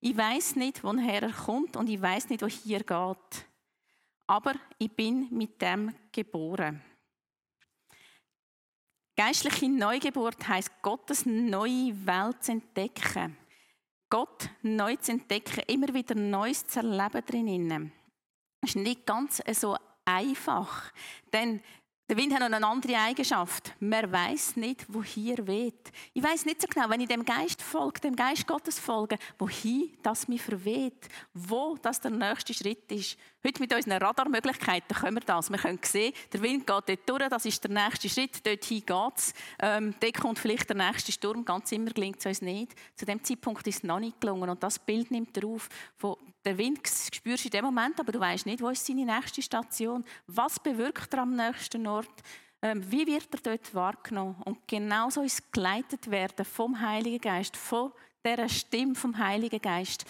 Ich 0.00 0.16
weiß 0.16 0.56
nicht, 0.56 0.82
woher 0.82 1.22
er 1.22 1.32
kommt 1.32 1.76
und 1.76 1.88
ich 1.88 2.02
weiß 2.02 2.30
nicht, 2.30 2.42
wo 2.42 2.48
hier 2.48 2.80
geht. 2.80 3.46
Aber 4.26 4.54
ich 4.78 4.90
bin 4.90 5.28
mit 5.30 5.62
dem 5.62 5.94
geboren. 6.10 6.82
Geistliche 9.16 9.68
Neugeburt 9.68 10.46
heißt 10.48 10.70
Gottes 10.82 11.24
neue 11.24 11.94
Welt 12.04 12.42
zu 12.42 12.52
entdecken. 12.52 13.36
Gott 14.10 14.50
neu 14.62 14.96
zu 14.96 15.12
entdecken, 15.12 15.62
immer 15.68 15.94
wieder 15.94 16.16
Neues 16.16 16.66
zu 16.66 16.80
erleben 16.80 17.24
drinnen. 17.24 17.92
Das 18.60 18.70
ist 18.70 18.76
nicht 18.76 19.06
ganz 19.06 19.40
so 19.52 19.76
einfach, 20.04 20.92
denn 21.32 21.60
der 22.08 22.16
Wind 22.16 22.34
hat 22.34 22.40
noch 22.40 22.56
eine 22.56 22.66
andere 22.66 22.96
Eigenschaft. 22.96 23.72
Man 23.80 24.10
weiß 24.10 24.56
nicht, 24.56 24.84
wohin 24.92 25.46
weht. 25.46 25.90
Ich 26.12 26.22
weiß 26.22 26.44
nicht 26.44 26.60
so 26.60 26.68
genau, 26.68 26.90
wenn 26.90 27.00
ich 27.00 27.08
dem 27.08 27.24
Geist 27.24 27.62
folge, 27.62 28.00
dem 28.00 28.14
Geist 28.14 28.46
Gottes 28.46 28.78
folge, 28.78 29.16
wohin 29.38 29.96
das 30.02 30.28
mich 30.28 30.42
verweht, 30.42 31.08
wo 31.32 31.76
das 31.80 32.00
der 32.00 32.10
nächste 32.10 32.52
Schritt 32.52 32.90
ist. 32.92 33.16
Heute 33.46 33.60
mit 33.60 33.74
unseren 33.74 34.02
Radarmöglichkeiten 34.02 34.96
können 34.96 35.16
wir 35.16 35.20
das. 35.20 35.50
Wir 35.50 35.58
können 35.58 35.78
sehen, 35.82 36.14
der 36.32 36.40
Wind 36.40 36.66
geht 36.66 36.88
dort 36.88 37.10
durch, 37.10 37.28
das 37.28 37.44
ist 37.44 37.62
der 37.62 37.72
nächste 37.72 38.08
Schritt, 38.08 38.46
dorthin 38.46 38.82
geht 38.86 39.16
es. 39.18 39.34
Ähm, 39.60 39.94
dort 40.00 40.18
kommt 40.18 40.38
vielleicht 40.38 40.70
der 40.70 40.76
nächste 40.78 41.12
Sturm, 41.12 41.44
ganz 41.44 41.70
immer 41.70 41.90
gelingt 41.90 42.20
es 42.20 42.24
uns 42.24 42.40
nicht. 42.40 42.72
Zu 42.94 43.04
dem 43.04 43.22
Zeitpunkt 43.22 43.66
ist 43.66 43.76
es 43.76 43.82
noch 43.82 44.00
nicht 44.00 44.18
gelungen 44.18 44.48
und 44.48 44.62
das 44.62 44.78
Bild 44.78 45.10
nimmt 45.10 45.36
er 45.36 45.46
auf, 45.46 45.68
der 46.42 46.56
Wind 46.56 46.88
spürst 46.88 47.44
du 47.44 47.48
in 47.48 47.50
dem 47.50 47.64
Moment, 47.66 48.00
aber 48.00 48.12
du 48.12 48.18
weißt 48.18 48.46
nicht, 48.46 48.62
wo 48.62 48.70
ist 48.70 48.86
seine 48.86 49.04
nächste 49.04 49.42
Station, 49.42 50.06
was 50.26 50.58
bewirkt 50.58 51.12
er 51.12 51.20
am 51.20 51.36
nächsten 51.36 51.86
Ort, 51.86 52.22
ähm, 52.62 52.82
wie 52.90 53.06
wird 53.06 53.28
er 53.30 53.40
dort 53.42 53.74
wahrgenommen. 53.74 54.36
Und 54.46 54.66
genauso 54.66 55.20
ist 55.20 55.52
geleitet 55.52 56.10
werden 56.10 56.46
vom 56.46 56.80
Heiligen 56.80 57.20
Geist, 57.20 57.58
von 57.58 57.92
dieser 58.24 58.48
Stimme 58.48 58.94
vom 58.94 59.18
Heiligen 59.18 59.60
Geist. 59.60 60.06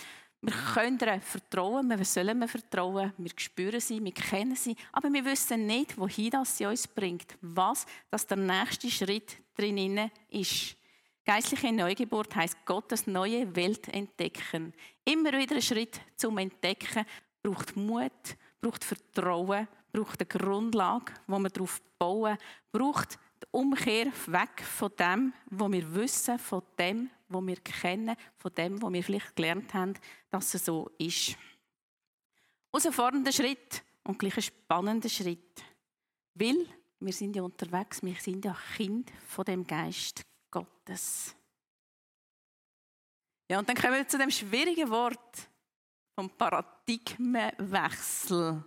Wir 0.47 0.53
können 0.75 0.99
ihr 1.01 1.21
vertrauen, 1.23 1.89
wir 1.89 2.05
sollen 2.05 2.43
ihr 2.43 2.49
vertrauen, 2.49 3.15
wir 3.17 3.31
spüren 3.35 3.81
sie, 3.81 4.05
wir 4.05 4.13
kennen 4.13 4.55
sie, 4.55 4.77
aber 4.93 5.11
wir 5.11 5.25
wissen 5.25 5.65
nicht, 5.65 5.97
wohin 5.97 6.33
das 6.33 6.59
sie 6.59 6.67
uns 6.67 6.87
bringt, 6.87 7.39
was 7.41 7.87
das 8.11 8.27
der 8.27 8.37
nächste 8.37 8.91
Schritt 8.91 9.39
drin 9.57 10.11
ist. 10.29 10.77
Geistliche 11.25 11.73
Neugeburt 11.73 12.37
heißt 12.37 12.59
Gottes 12.67 13.07
neue 13.07 13.57
Welt 13.57 13.89
entdecken. 13.89 14.75
Immer 15.03 15.33
wieder 15.33 15.55
ein 15.55 15.63
Schritt 15.63 15.99
zum 16.15 16.37
Entdecken. 16.37 17.07
Braucht 17.43 17.75
Mut, 17.75 18.37
braucht 18.61 18.85
Vertrauen, 18.85 19.67
braucht 19.95 20.21
eine 20.21 20.27
Grundlage, 20.27 21.15
wo 21.27 21.39
wir 21.39 21.49
darauf 21.49 21.81
bauen, 21.99 22.37
braucht 22.71 23.19
Umkehr 23.55 24.07
weg 24.27 24.63
von 24.63 24.91
dem, 24.99 25.33
was 25.47 25.71
wir 25.71 25.95
wissen, 25.95 26.41
von 26.41 26.65
dem, 26.77 27.09
was 27.29 27.47
wir 27.47 27.55
kennen, 27.57 28.17
von 28.37 28.53
dem, 28.53 28.83
was 28.83 28.93
wir 28.93 29.05
vielleicht 29.05 29.37
gelernt 29.37 29.73
haben, 29.73 29.95
dass 30.29 30.55
es 30.55 30.65
so 30.65 30.91
ist. 30.99 31.37
Herausfordernder 32.73 33.31
Schritt 33.31 33.85
und 34.03 34.19
gleich 34.19 34.37
ein 34.37 34.43
spannender 34.43 35.09
Schritt. 35.09 35.63
Weil 36.35 36.67
wir 36.99 37.13
sind 37.13 37.37
ja 37.37 37.43
unterwegs, 37.43 38.03
wir 38.03 38.17
sind 38.17 38.45
ja 38.45 38.57
Kind 38.77 39.13
von 39.29 39.45
dem 39.45 39.65
Geist 39.65 40.27
Gottes. 40.51 41.37
Ja, 43.49 43.61
und 43.61 43.69
dann 43.69 43.77
kommen 43.77 43.95
wir 43.95 44.09
zu 44.09 44.19
dem 44.19 44.33
schwierigen 44.33 44.91
Wort 44.91 45.49
vom 46.17 46.29
Paradigmenwechsel. 46.29 48.65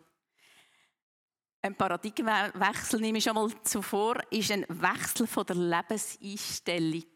Ein 1.68 1.76
Paradigmenwechsel, 1.76 3.02
nehme 3.02 3.18
ich 3.18 3.26
schon 3.26 3.36
mal 3.36 3.52
zuvor, 3.64 4.16
ist 4.30 4.54
ein 4.54 4.66
Wechsel 4.70 5.28
von 5.28 5.46
der 5.46 5.58
Lebenseinstellung. 5.58 7.12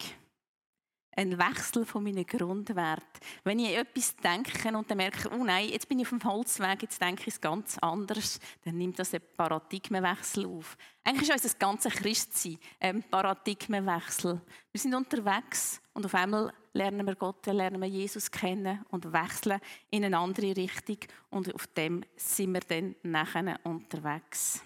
Ein 1.16 1.38
Wechsel 1.38 1.86
von 1.86 2.04
meinen 2.04 2.26
Grundwerten. 2.26 3.22
Wenn 3.46 3.60
ich 3.60 3.78
etwas 3.78 4.14
denke 4.18 4.78
und 4.78 4.92
dann 4.92 4.98
merke, 4.98 5.30
oh 5.32 5.46
nein, 5.46 5.70
jetzt 5.70 5.88
bin 5.88 6.00
ich 6.00 6.06
auf 6.06 6.10
dem 6.10 6.24
Holzweg, 6.26 6.82
jetzt 6.82 7.02
denke 7.02 7.22
ich 7.22 7.36
es 7.36 7.40
ganz 7.40 7.78
anders, 7.78 8.42
dann 8.66 8.78
nimmt 8.78 9.00
das 9.00 9.14
einen 9.14 9.24
Paradigmenwechsel 9.38 10.46
auf. 10.46 10.76
Eigentlich 11.06 11.30
ist 11.30 11.46
unser 11.46 11.58
ganzes 11.58 11.94
Christsein 11.94 12.60
ein 12.82 13.04
Paradigmenwechsel. 13.04 14.42
Wir 14.70 14.82
sind 14.82 14.94
unterwegs 14.94 15.82
und 15.94 16.06
auf 16.06 16.14
einmal 16.14 16.52
lernen 16.74 17.06
wir 17.06 17.16
Gott, 17.16 17.46
lernen 17.48 17.82
wir 17.82 17.88
Jesus 17.88 18.32
kennen 18.32 18.86
und 18.90 19.12
wechseln 19.12 19.60
in 19.90 20.06
eine 20.06 20.18
andere 20.18 20.56
Richtung 20.56 20.98
und 21.30 21.54
auf 21.54 21.68
dem 21.68 22.04
sind 22.16 22.54
wir 22.54 22.62
dann 22.62 22.96
nachher 23.04 23.60
unterwegs. 23.64 24.64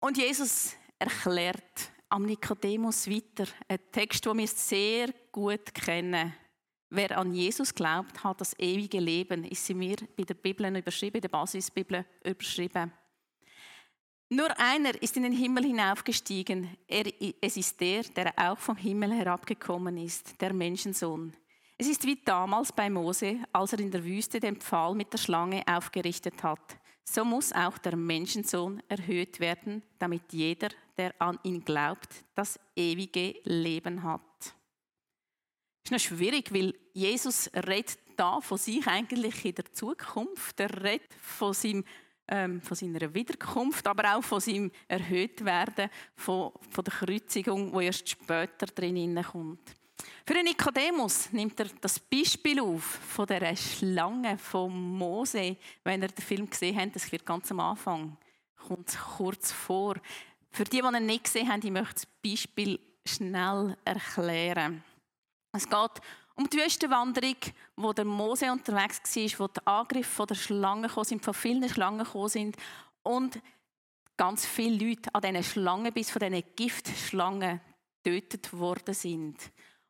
Und 0.00 0.18
Jesus 0.18 0.74
erklärt 0.98 1.92
am 2.08 2.24
Nikodemus 2.24 3.08
weiter. 3.08 3.46
Ein 3.68 3.78
Text, 3.92 4.26
den 4.26 4.38
wir 4.38 4.48
sehr 4.48 5.14
gut 5.30 5.72
kennen. 5.72 6.34
Wer 6.90 7.16
an 7.16 7.32
Jesus 7.32 7.74
glaubt, 7.74 8.22
hat 8.22 8.40
das 8.40 8.58
ewige 8.58 9.00
Leben. 9.00 9.44
Ist 9.44 9.64
sie 9.64 9.74
mir 9.74 9.96
bei 10.16 10.24
der 10.24 10.34
Bibel 10.34 10.76
überschrieben, 10.76 11.16
in 11.16 11.22
der 11.22 11.28
Basisbibel 11.28 12.04
überschrieben. 12.22 12.92
Nur 14.34 14.58
einer 14.58 14.94
ist 15.02 15.14
in 15.18 15.24
den 15.24 15.32
Himmel 15.34 15.64
hinaufgestiegen. 15.64 16.74
Er, 16.88 17.04
es 17.42 17.58
ist 17.58 17.78
der, 17.78 18.02
der 18.02 18.32
auch 18.38 18.56
vom 18.56 18.78
Himmel 18.78 19.12
herabgekommen 19.12 19.98
ist, 19.98 20.40
der 20.40 20.54
Menschensohn. 20.54 21.36
Es 21.76 21.86
ist 21.86 22.06
wie 22.06 22.16
damals 22.16 22.72
bei 22.72 22.88
Mose, 22.88 23.40
als 23.52 23.74
er 23.74 23.80
in 23.80 23.90
der 23.90 24.02
Wüste 24.02 24.40
den 24.40 24.56
Pfahl 24.56 24.94
mit 24.94 25.12
der 25.12 25.18
Schlange 25.18 25.62
aufgerichtet 25.66 26.42
hat. 26.42 26.78
So 27.04 27.26
muss 27.26 27.52
auch 27.52 27.76
der 27.76 27.94
Menschensohn 27.94 28.82
erhöht 28.88 29.38
werden, 29.38 29.82
damit 29.98 30.32
jeder, 30.32 30.70
der 30.96 31.12
an 31.20 31.38
ihn 31.42 31.62
glaubt, 31.62 32.08
das 32.34 32.58
ewige 32.74 33.34
Leben 33.44 34.02
hat. 34.02 34.22
ist 35.84 35.92
noch 35.92 35.98
schwierig, 35.98 36.54
weil 36.54 36.72
Jesus 36.94 37.50
redet 37.52 37.98
da 38.16 38.40
von 38.40 38.56
sich 38.56 38.86
eigentlich 38.86 39.44
in 39.44 39.56
der 39.56 39.70
Zukunft. 39.74 40.58
Er 40.58 40.82
redet 40.82 41.12
von, 41.20 41.52
seinem, 41.52 41.84
ähm, 42.32 42.62
von 42.62 42.74
seiner 42.74 43.12
Wiederkunft, 43.12 43.86
aber 43.86 44.16
auch 44.16 44.24
von 44.24 44.40
seinem 44.40 44.72
Erhöhtwerden, 44.88 45.90
von, 46.16 46.50
von 46.70 46.84
der 46.84 46.94
Kreuzigung, 46.94 47.72
wo 47.72 47.80
erst 47.80 48.08
später 48.08 48.66
drin 48.66 49.22
kommt. 49.22 49.60
Für 50.26 50.34
den 50.34 50.44
Nikodemus 50.44 51.30
nimmt 51.32 51.60
er 51.60 51.66
das 51.80 52.00
Beispiel 52.00 52.58
auf 52.60 52.82
von 52.82 53.26
der 53.26 53.54
Schlange 53.54 54.38
von 54.38 54.72
Mose, 54.96 55.56
wenn 55.84 56.00
er 56.00 56.08
den 56.08 56.24
Film 56.24 56.48
gesehen 56.48 56.76
hat. 56.76 56.94
Das 56.94 57.12
wird 57.12 57.26
ganz 57.26 57.50
am 57.50 57.60
Anfang, 57.60 58.16
kommt 58.66 58.98
kurz 59.16 59.52
vor. 59.52 59.96
Für 60.50 60.64
die, 60.64 60.80
die 60.80 60.96
ihn 60.96 61.06
nicht 61.06 61.24
gesehen 61.24 61.52
haben, 61.52 61.60
ich 61.62 61.70
möchte 61.70 61.94
das 61.94 62.06
Beispiel 62.24 62.80
schnell 63.04 63.76
erklären. 63.84 64.82
Es 65.52 65.68
geht 65.68 66.00
um 66.42 66.50
die 66.50 66.58
Wüstenwanderung, 66.58 67.36
wo 67.76 67.92
der 67.92 68.04
Mose 68.04 68.50
unterwegs 68.50 68.98
war, 69.14 69.38
wo 69.38 69.46
die 69.48 69.64
Angriffe 69.64 70.10
von 70.10 70.26
der 70.26 70.34
Schlange 70.34 70.88
gekommen 70.88 71.04
sind, 71.04 71.24
von 71.24 71.34
vielen 71.34 71.68
Schlangen 71.68 72.04
gekommen 72.04 72.28
sind 72.28 72.56
und 73.04 73.40
ganz 74.16 74.44
viele 74.44 74.88
Leute 74.88 75.14
an 75.14 75.22
diesen 75.22 75.44
Schlangen 75.44 75.92
bis 75.92 76.10
von 76.10 76.18
diesen 76.18 76.42
Giftschlangen 76.56 77.60
getötet 78.02 78.52
worden 78.52 78.92
sind. 78.92 79.38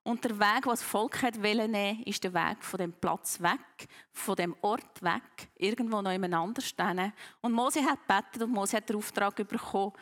Und 0.04 0.25
der 0.25 0.38
Weg, 0.38 0.62
den 0.62 0.71
das 0.71 0.82
Volk 0.82 1.23
hat 1.23 1.38
nehmen 1.38 2.02
ist 2.02 2.23
der 2.25 2.35
Weg 2.35 2.62
von 2.62 2.78
dem 2.78 2.92
Platz 2.92 3.40
weg, 3.40 3.88
von 4.11 4.35
dem 4.35 4.54
Ort 4.61 5.00
weg, 5.00 5.49
irgendwo 5.56 6.02
noch 6.02 6.11
anders 6.11 6.66
stehen. 6.68 7.12
Und 7.40 7.52
Mose 7.52 7.82
hat 7.82 8.00
gebetet 8.06 8.42
und 8.42 8.50
Mose 8.50 8.76
hat 8.76 8.88
den 8.88 8.97
Auftrag 8.97 9.37
bekommen, 9.37 9.92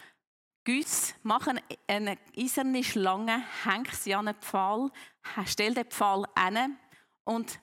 Güss, 0.65 1.15
mach 1.23 1.47
eine 1.87 2.19
eiserne 2.37 2.85
Schlange, 2.85 3.43
häng 3.65 3.87
sie 3.93 4.15
an 4.15 4.29
einen 4.29 4.39
Pfahl, 4.39 4.91
stell 5.47 5.75
den 5.75 5.87
Pfahl 5.87 6.25
hin 6.39 6.77
und 7.25 7.59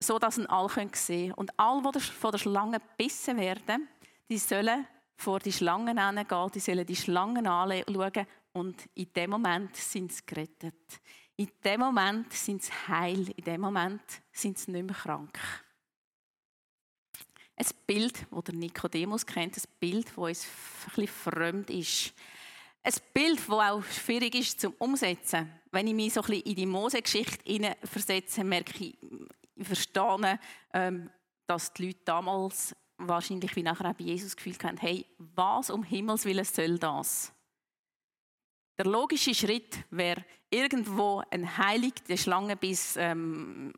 so, 0.00 0.18
dass 0.18 0.38
ihn 0.38 0.46
alle 0.46 0.68
sehen 0.68 0.90
können. 0.90 1.32
Und 1.32 1.58
alle, 1.58 1.92
die 1.92 2.00
von 2.00 2.30
der 2.30 2.38
Schlange 2.38 2.80
gebissen 2.80 3.36
werden, 3.36 3.88
die 4.28 4.38
sollen 4.38 4.86
vor 5.16 5.38
die 5.38 5.52
Schlangen 5.52 5.96
gehen, 5.96 6.50
die 6.54 6.60
sollen 6.60 6.86
die 6.86 6.96
Schlangen 6.96 7.46
anschauen 7.46 8.26
und 8.52 8.88
in 8.94 9.12
dem 9.12 9.30
Moment 9.30 9.76
sind 9.76 10.12
sie 10.12 10.24
gerettet. 10.24 11.00
In 11.36 11.50
dem 11.64 11.80
Moment 11.80 12.32
sind 12.32 12.62
sie 12.62 12.72
heil, 12.88 13.28
in 13.36 13.44
dem 13.44 13.60
Moment 13.60 14.02
sind 14.32 14.56
sie 14.58 14.70
nicht 14.70 14.86
mehr 14.86 14.94
krank. 14.94 15.38
Ein 17.56 17.66
Bild, 17.86 18.26
das 18.30 18.44
der 18.44 18.54
Nikodemus 18.54 19.24
kennt, 19.24 19.56
ein 19.56 19.62
Bild, 19.78 20.08
das 20.08 20.16
uns 20.16 20.46
bisschen 20.86 21.08
fremd 21.08 21.70
ist. 21.70 22.12
Ein 22.82 22.94
Bild, 23.12 23.38
das 23.38 23.48
auch 23.48 23.82
schwierig 23.84 24.34
ist 24.34 24.60
zum 24.60 24.74
Umsetzen. 24.78 25.50
Wenn 25.70 25.86
ich 25.86 25.94
mich 25.94 26.12
so 26.12 26.20
ein 26.20 26.26
bisschen 26.26 26.42
in 26.46 26.54
die 26.56 26.66
Mose-Geschichte 26.66 27.76
versetze, 27.84 28.44
merke 28.44 28.84
ich, 28.84 28.98
ich 29.54 29.66
verstehe, 29.66 30.38
ähm, 30.72 31.10
dass 31.46 31.72
die 31.72 31.86
Leute 31.86 32.00
damals 32.04 32.74
wahrscheinlich 32.98 33.54
wie 33.56 33.62
nachher 33.62 33.90
auch 33.90 33.94
bei 33.94 34.04
Jesus 34.04 34.36
gefühlt 34.36 34.62
haben, 34.64 34.76
hey, 34.78 35.06
was 35.18 35.70
um 35.70 35.82
Himmels 35.82 36.24
Willen 36.24 36.44
soll 36.44 36.78
das? 36.78 37.32
Der 38.76 38.86
logische 38.86 39.34
Schritt 39.34 39.78
wäre, 39.90 40.24
irgendwo 40.50 41.22
ein 41.30 41.56
Heilig 41.56 41.94
der 42.08 42.16
Schlange 42.16 42.56
bis 42.56 42.96
ähm, 42.96 43.72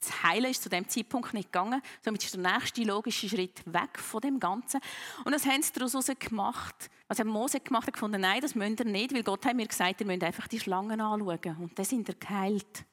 das 0.00 0.22
Heilen 0.22 0.50
ist 0.50 0.62
zu 0.62 0.68
dem 0.68 0.88
Zeitpunkt 0.88 1.32
nicht 1.34 1.52
gegangen. 1.52 1.80
Somit 2.04 2.22
ist 2.24 2.34
der 2.34 2.52
nächste 2.52 2.82
logische 2.82 3.28
Schritt 3.28 3.62
weg 3.66 3.98
von 3.98 4.20
dem 4.20 4.38
Ganzen. 4.38 4.80
Und 5.24 5.32
das 5.32 5.46
haben 5.46 5.62
sie 5.62 5.72
daraus 5.72 6.06
gemacht. 6.18 6.90
Was 7.08 7.18
hat 7.18 7.26
Mose 7.26 7.60
gemacht? 7.60 7.88
Er 7.88 7.92
gefunden, 7.92 8.20
nein, 8.20 8.40
das 8.40 8.54
müsst 8.54 8.80
ihr 8.80 8.86
nicht, 8.86 9.14
weil 9.14 9.22
Gott 9.22 9.44
hat 9.46 9.56
mir 9.56 9.66
gesagt, 9.66 10.00
ihr 10.00 10.06
müsst 10.06 10.22
einfach 10.22 10.48
die 10.48 10.60
Schlangen 10.60 11.00
anschauen. 11.00 11.56
Und 11.60 11.78
dann 11.78 11.84
sind 11.84 12.08
ihr 12.08 12.14
geheilt. 12.14 12.84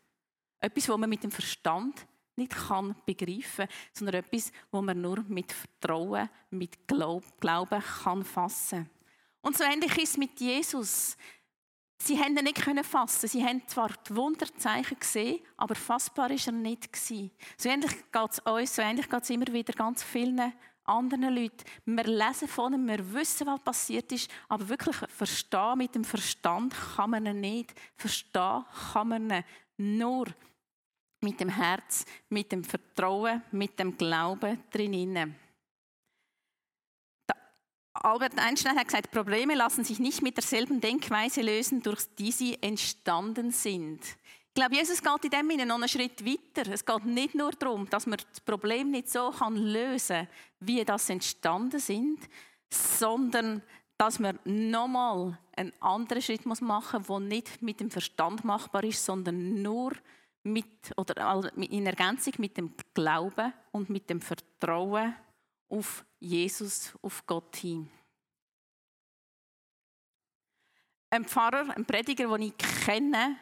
Etwas, 0.59 0.87
was 0.87 0.97
man 0.97 1.09
mit 1.09 1.23
dem 1.23 1.31
Verstand 1.31 2.07
nicht 2.35 2.51
kann 2.51 2.95
begreifen, 3.05 3.67
sondern 3.91 4.23
etwas, 4.23 4.51
was 4.71 4.81
man 4.81 5.01
nur 5.01 5.21
mit 5.27 5.51
Vertrauen, 5.51 6.29
mit 6.49 6.87
Glauben 6.87 7.81
kann 7.81 8.23
fassen. 8.23 8.89
Und 9.41 9.57
so 9.57 9.63
ähnlich 9.63 9.97
ist 9.97 10.11
es 10.11 10.17
mit 10.17 10.39
Jesus. 10.39 11.17
Sie 12.05 12.19
haben 12.19 12.35
ihn 12.35 12.43
nicht 12.43 12.85
fassen. 12.85 13.29
Sie 13.29 13.41
haben 13.45 13.65
zwar 13.65 13.89
die 14.07 14.13
Wunderzeichen 14.13 14.99
gesehen, 14.99 15.39
aber 15.55 15.73
fassbar 15.73 16.29
ist 16.31 16.47
er 16.47 16.51
nicht. 16.51 16.93
So 16.97 17.69
ähnlich 17.69 17.91
geht 18.11 18.31
es 18.31 18.39
uns, 18.39 18.75
so 18.75 18.81
ähnlich 18.81 19.09
geht 19.09 19.23
es 19.23 19.29
immer 19.29 19.47
wieder 19.47 19.71
ganz 19.71 20.03
vielen 20.03 20.51
anderen 20.83 21.33
Leuten. 21.33 21.63
Wir 21.85 22.03
lesen 22.03 22.49
von 22.49 22.73
ihm, 22.73 22.87
wir 22.89 23.13
wissen, 23.13 23.47
was 23.47 23.61
passiert 23.61 24.11
ist, 24.11 24.29
aber 24.49 24.67
wirklich 24.67 24.97
verstehen 24.97 25.77
mit 25.77 25.95
dem 25.95 26.03
Verstand 26.03 26.75
kann 26.95 27.11
man 27.11 27.25
ihn 27.25 27.39
nicht. 27.39 27.73
Verstehen 27.95 28.65
kann 28.91 29.07
man 29.07 29.31
ihn 29.31 29.43
nur 29.97 30.25
mit 31.21 31.39
dem 31.39 31.49
Herz, 31.49 32.05
mit 32.27 32.51
dem 32.51 32.65
Vertrauen, 32.65 33.43
mit 33.51 33.79
dem 33.79 33.97
Glauben 33.97 34.61
drinnen. 34.69 35.35
Albert 37.93 38.37
Einstein 38.39 38.77
hat 38.77 38.87
gesagt, 38.87 39.11
Probleme 39.11 39.55
lassen 39.55 39.83
sich 39.83 39.99
nicht 39.99 40.21
mit 40.21 40.37
derselben 40.37 40.81
Denkweise 40.81 41.41
lösen, 41.41 41.81
durch 41.81 42.03
die 42.17 42.31
sie 42.31 42.61
entstanden 42.61 43.51
sind. 43.51 44.01
Ich 44.55 44.55
glaube, 44.55 44.75
Jesus 44.75 45.01
geht 45.01 45.25
in 45.25 45.31
dem 45.31 45.49
Sinne 45.49 45.65
noch 45.65 45.75
einen 45.75 45.87
Schritt 45.87 46.23
weiter. 46.25 46.71
Es 46.71 46.85
geht 46.85 47.05
nicht 47.05 47.33
nur 47.33 47.51
darum, 47.51 47.89
dass 47.89 48.05
man 48.05 48.19
das 48.29 48.41
Problem 48.41 48.91
nicht 48.91 49.09
so 49.09 49.31
kann 49.31 49.55
lösen 49.55 50.27
kann, 50.27 50.27
wie 50.59 50.83
das 50.85 51.09
entstanden 51.09 51.79
sind, 51.79 52.19
sondern 52.69 53.63
dass 53.97 54.19
man 54.19 54.37
nochmal 54.43 55.37
einen 55.55 55.73
anderen 55.79 56.21
Schritt 56.21 56.45
machen 56.45 57.03
muss, 57.07 57.07
der 57.07 57.19
nicht 57.19 57.61
mit 57.61 57.79
dem 57.79 57.89
Verstand 57.89 58.43
machbar 58.43 58.83
ist, 58.83 59.03
sondern 59.03 59.61
nur 59.61 59.93
mit, 60.43 60.91
oder 60.97 61.51
in 61.55 61.85
Ergänzung 61.85 62.33
mit 62.37 62.57
dem 62.57 62.73
Glauben 62.93 63.53
und 63.71 63.89
mit 63.89 64.09
dem 64.09 64.21
Vertrauen 64.21 65.15
auf 65.73 66.05
Jesus, 66.19 66.93
auf 67.01 67.25
Gott 67.25 67.55
hin. 67.55 67.89
Ein 71.09 71.25
Pfarrer, 71.25 71.75
ein 71.75 71.85
Prediger, 71.85 72.27
den 72.27 72.47
ich 72.47 72.57
kenne, 72.57 73.37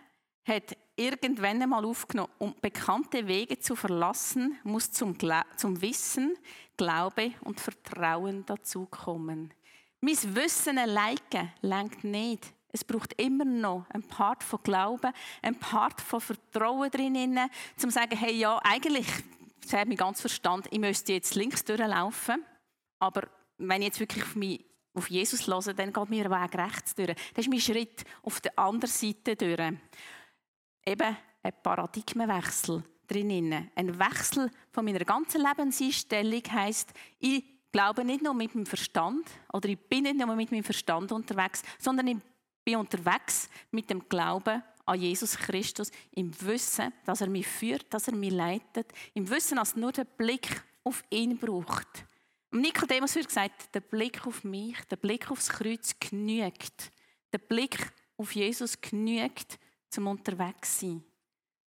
hat 0.45 0.75
irgendwann 0.95 1.61
einmal 1.61 1.85
aufgenommen, 1.85 2.31
um 2.37 2.55
bekannte 2.61 3.27
Wege 3.27 3.59
zu 3.59 3.75
verlassen, 3.75 4.57
muss 4.63 4.91
zum, 4.91 5.15
zum 5.57 5.81
Wissen, 5.81 6.37
Glaube 6.77 7.33
und 7.41 7.59
Vertrauen 7.59 8.45
dazukommen. 8.45 9.53
Mein 9.99 10.35
Wissen 10.35 10.77
alleine 10.77 11.53
lenkt 11.61 12.03
nicht. 12.03 12.53
Es 12.73 12.83
braucht 12.83 13.13
immer 13.21 13.45
noch 13.45 13.85
ein 13.89 14.03
Part 14.03 14.43
von 14.43 14.63
Glauben, 14.63 15.11
ein 15.41 15.55
Part 15.55 15.99
von 15.99 16.21
Vertrauen 16.21 16.89
drin, 16.89 17.37
um 17.37 17.49
zu 17.77 17.89
sagen, 17.89 18.17
hey, 18.17 18.33
ja, 18.33 18.59
eigentlich 18.63 19.07
das 19.61 19.73
hat 19.73 19.87
mich 19.87 19.97
ganz 19.97 20.21
verstanden, 20.21 20.69
ich 20.71 20.79
müsste 20.79 21.13
jetzt 21.13 21.35
links 21.35 21.63
durchlaufen, 21.63 22.43
aber 22.99 23.27
wenn 23.57 23.81
ich 23.81 23.89
jetzt 23.89 23.99
wirklich 23.99 24.23
auf, 24.23 24.35
mich, 24.35 24.65
auf 24.93 25.09
Jesus 25.09 25.47
höre, 25.47 25.73
dann 25.73 25.93
geht 25.93 26.09
mir 26.09 26.27
der 26.27 26.41
Weg 26.41 26.55
rechts 26.55 26.95
durch. 26.95 27.15
Das 27.33 27.45
ist 27.45 27.49
mein 27.49 27.59
Schritt 27.59 28.03
auf 28.23 28.41
der 28.41 28.57
anderen 28.57 28.91
Seite 28.91 29.35
durch. 29.35 29.73
Eben 30.85 31.17
ein 31.43 31.53
Paradigmenwechsel 31.63 32.83
drinnen. 33.07 33.71
Ein 33.75 33.99
Wechsel 33.99 34.49
von 34.71 34.85
meiner 34.85 35.05
ganzen 35.05 35.41
Lebenseinstellung 35.41 36.41
heisst, 36.51 36.91
ich 37.19 37.43
glaube 37.71 38.03
nicht 38.03 38.23
nur 38.23 38.33
mit 38.33 38.53
dem 38.53 38.65
Verstand 38.65 39.29
oder 39.53 39.69
ich 39.69 39.79
bin 39.79 40.03
nicht 40.03 40.17
nur 40.17 40.35
mit 40.35 40.51
meinem 40.51 40.63
Verstand 40.63 41.11
unterwegs, 41.11 41.61
sondern 41.79 42.07
ich 42.07 42.17
bin 42.63 42.77
unterwegs 42.77 43.49
mit 43.71 43.89
dem 43.89 44.07
Glauben 44.07 44.63
an 44.85 44.99
Jesus 44.99 45.37
Christus, 45.37 45.91
im 46.11 46.31
Wissen, 46.41 46.93
dass 47.05 47.21
er 47.21 47.29
mich 47.29 47.47
führt, 47.47 47.93
dass 47.93 48.07
er 48.07 48.15
mich 48.15 48.31
leitet, 48.31 48.91
im 49.13 49.29
Wissen, 49.29 49.57
dass 49.57 49.75
nur 49.75 49.91
der 49.91 50.05
Blick 50.05 50.63
auf 50.83 51.03
ihn 51.09 51.37
braucht. 51.37 52.05
Und 52.51 52.61
Nikodemus 52.61 53.15
wird 53.15 53.27
gesagt, 53.27 53.73
der 53.73 53.79
Blick 53.79 54.25
auf 54.27 54.43
mich, 54.43 54.77
der 54.89 54.97
Blick 54.97 55.31
aufs 55.31 55.49
Kreuz 55.49 55.95
genügt. 55.99 56.91
Der 57.31 57.37
Blick 57.37 57.91
auf 58.17 58.35
Jesus 58.35 58.79
genügt, 58.79 59.57
zum 59.89 60.07
unterwegs 60.07 60.79
sein. 60.79 61.03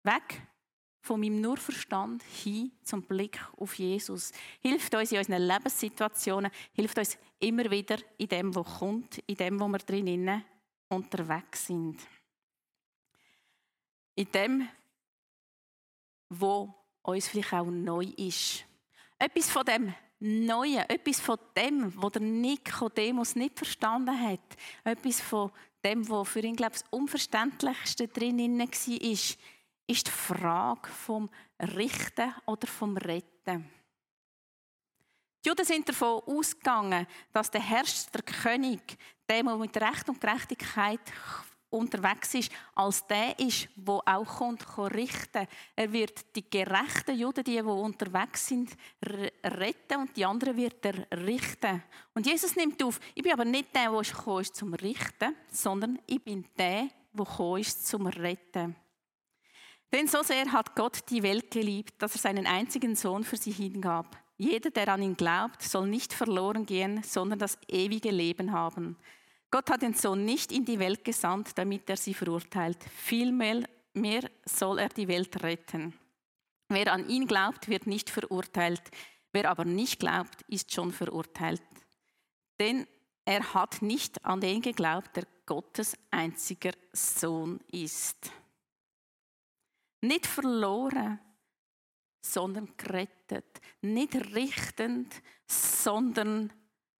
Weg 0.03 0.41
von 1.01 1.19
meinem 1.19 1.41
Nurverstand 1.41 2.21
hin 2.23 2.71
zum 2.83 3.01
Blick 3.03 3.39
auf 3.57 3.73
Jesus. 3.75 4.31
Hilft 4.59 4.93
uns 4.93 5.11
in 5.11 5.17
unseren 5.17 5.41
Lebenssituationen, 5.41 6.51
hilft 6.73 6.97
uns 6.97 7.17
immer 7.39 7.71
wieder 7.71 7.97
in 8.17 8.27
dem, 8.27 8.53
was 8.53 8.79
kommt, 8.79 9.17
in 9.19 9.35
dem, 9.35 9.59
wo 9.59 9.67
wir 9.67 9.79
drinnen 9.79 10.43
unterwegs 10.89 11.65
sind 11.67 11.99
in 14.17 14.31
dem, 14.31 14.69
wo 16.29 16.73
uns 17.03 17.27
vielleicht 17.27 17.53
auch 17.53 17.65
neu 17.65 18.05
ist. 18.17 18.65
Etwas 19.19 19.49
von 19.49 19.65
dem 19.65 19.93
Neuen, 20.19 20.89
etwas 20.89 21.19
von 21.19 21.37
dem, 21.55 21.93
was 22.01 22.11
der 22.13 22.23
Nikodemus 22.23 23.35
nicht 23.35 23.55
verstanden 23.55 24.19
hat, 24.19 24.39
etwas 24.83 25.21
von 25.21 25.51
dem, 25.85 26.09
was 26.09 26.27
für 26.27 26.39
ihn, 26.39 26.55
glaube 26.55 26.73
ich, 26.75 26.81
das 26.81 26.89
Unverständlichste 26.89 28.07
drin 28.07 28.59
war, 28.59 28.67
ist, 29.01 29.37
ist 29.85 30.07
die 30.07 30.11
Frage 30.11 30.89
vom 30.89 31.29
Richten 31.61 32.33
oder 32.47 32.67
vom 32.67 32.97
Retten. 32.97 33.69
Die 35.45 35.49
Juden 35.49 35.65
sind 35.65 35.87
davon 35.87 36.23
ausgegangen, 36.25 37.05
dass 37.31 37.51
der 37.51 37.61
Herrscher, 37.61 38.09
der 38.11 38.23
König, 38.23 38.97
der, 39.29 39.43
der 39.43 39.55
mit 39.55 39.77
Recht 39.77 40.09
und 40.09 40.19
Gerechtigkeit 40.19 40.99
unterwegs 41.69 42.33
ist, 42.33 42.51
als 42.75 43.05
der 43.07 43.37
ist, 43.39 43.67
wo 43.75 44.01
auch 44.05 44.25
kommt, 44.25 44.65
kann 44.65 44.87
richten. 44.87 45.47
Er 45.75 45.91
wird 45.91 46.35
die 46.35 46.49
gerechten 46.49 47.17
Juden, 47.17 47.43
die, 47.43 47.55
die 47.55 47.61
unterwegs 47.61 48.47
sind, 48.47 48.71
retten 49.43 50.01
und 50.01 50.15
die 50.15 50.25
anderen 50.25 50.55
wird 50.55 50.85
er 50.85 51.07
richten. 51.25 51.83
Und 52.13 52.25
Jesus 52.25 52.55
nimmt 52.55 52.81
auf, 52.83 52.99
ich 53.13 53.23
bin 53.23 53.33
aber 53.33 53.45
nicht 53.45 53.75
der, 53.75 53.91
der 53.91 54.01
gekommen 54.01 54.41
ist 54.41 54.55
zum 54.55 54.73
Richten, 54.73 55.35
sondern 55.51 55.99
ich 56.07 56.23
bin 56.23 56.45
der, 56.57 56.89
der 57.13 57.25
gekommen 57.25 57.61
ist 57.61 57.87
zum 57.87 58.07
Retten. 58.07 58.75
Denn 59.91 60.07
so 60.07 60.21
sehr 60.21 60.51
hat 60.51 60.75
Gott 60.75 61.09
die 61.09 61.23
Welt 61.23 61.49
geliebt, 61.49 62.01
dass 62.01 62.15
er 62.15 62.19
seinen 62.19 62.45
einzigen 62.45 62.95
Sohn 62.95 63.23
für 63.23 63.37
sie 63.37 63.51
hingab. 63.51 64.17
Jeder, 64.37 64.69
der 64.69 64.89
an 64.89 65.01
ihn 65.01 65.15
glaubt, 65.15 65.63
soll 65.63 65.87
nicht 65.87 66.13
verloren 66.13 66.65
gehen, 66.65 67.01
sondern 67.03 67.39
das 67.39 67.57
ewige 67.67 68.11
Leben 68.11 68.51
haben. 68.51 68.97
Gott 69.49 69.69
hat 69.69 69.81
den 69.81 69.93
Sohn 69.93 70.25
nicht 70.25 70.51
in 70.51 70.65
die 70.65 70.79
Welt 70.79 71.03
gesandt, 71.03 71.57
damit 71.57 71.89
er 71.89 71.97
sie 71.97 72.13
verurteilt. 72.13 72.83
Vielmehr 72.83 73.63
mehr 73.93 74.29
soll 74.45 74.79
er 74.79 74.89
die 74.89 75.07
Welt 75.07 75.41
retten. 75.41 75.93
Wer 76.69 76.91
an 76.91 77.07
ihn 77.07 77.27
glaubt, 77.27 77.69
wird 77.69 77.87
nicht 77.87 78.09
verurteilt. 78.09 78.83
Wer 79.31 79.49
aber 79.49 79.63
nicht 79.63 79.99
glaubt, 79.99 80.41
ist 80.49 80.73
schon 80.73 80.91
verurteilt. 80.91 81.61
Denn 82.59 82.87
er 83.23 83.53
hat 83.53 83.81
nicht 83.81 84.23
an 84.25 84.41
den 84.41 84.61
geglaubt, 84.61 85.15
der 85.15 85.27
Gottes 85.45 85.97
einziger 86.11 86.73
Sohn 86.91 87.59
ist. 87.71 88.31
Nicht 90.01 90.27
verloren, 90.27 91.19
sondern 92.21 92.75
gerettet. 92.77 93.61
Nicht 93.81 94.15
richtend, 94.35 95.21
sondern 95.45 96.51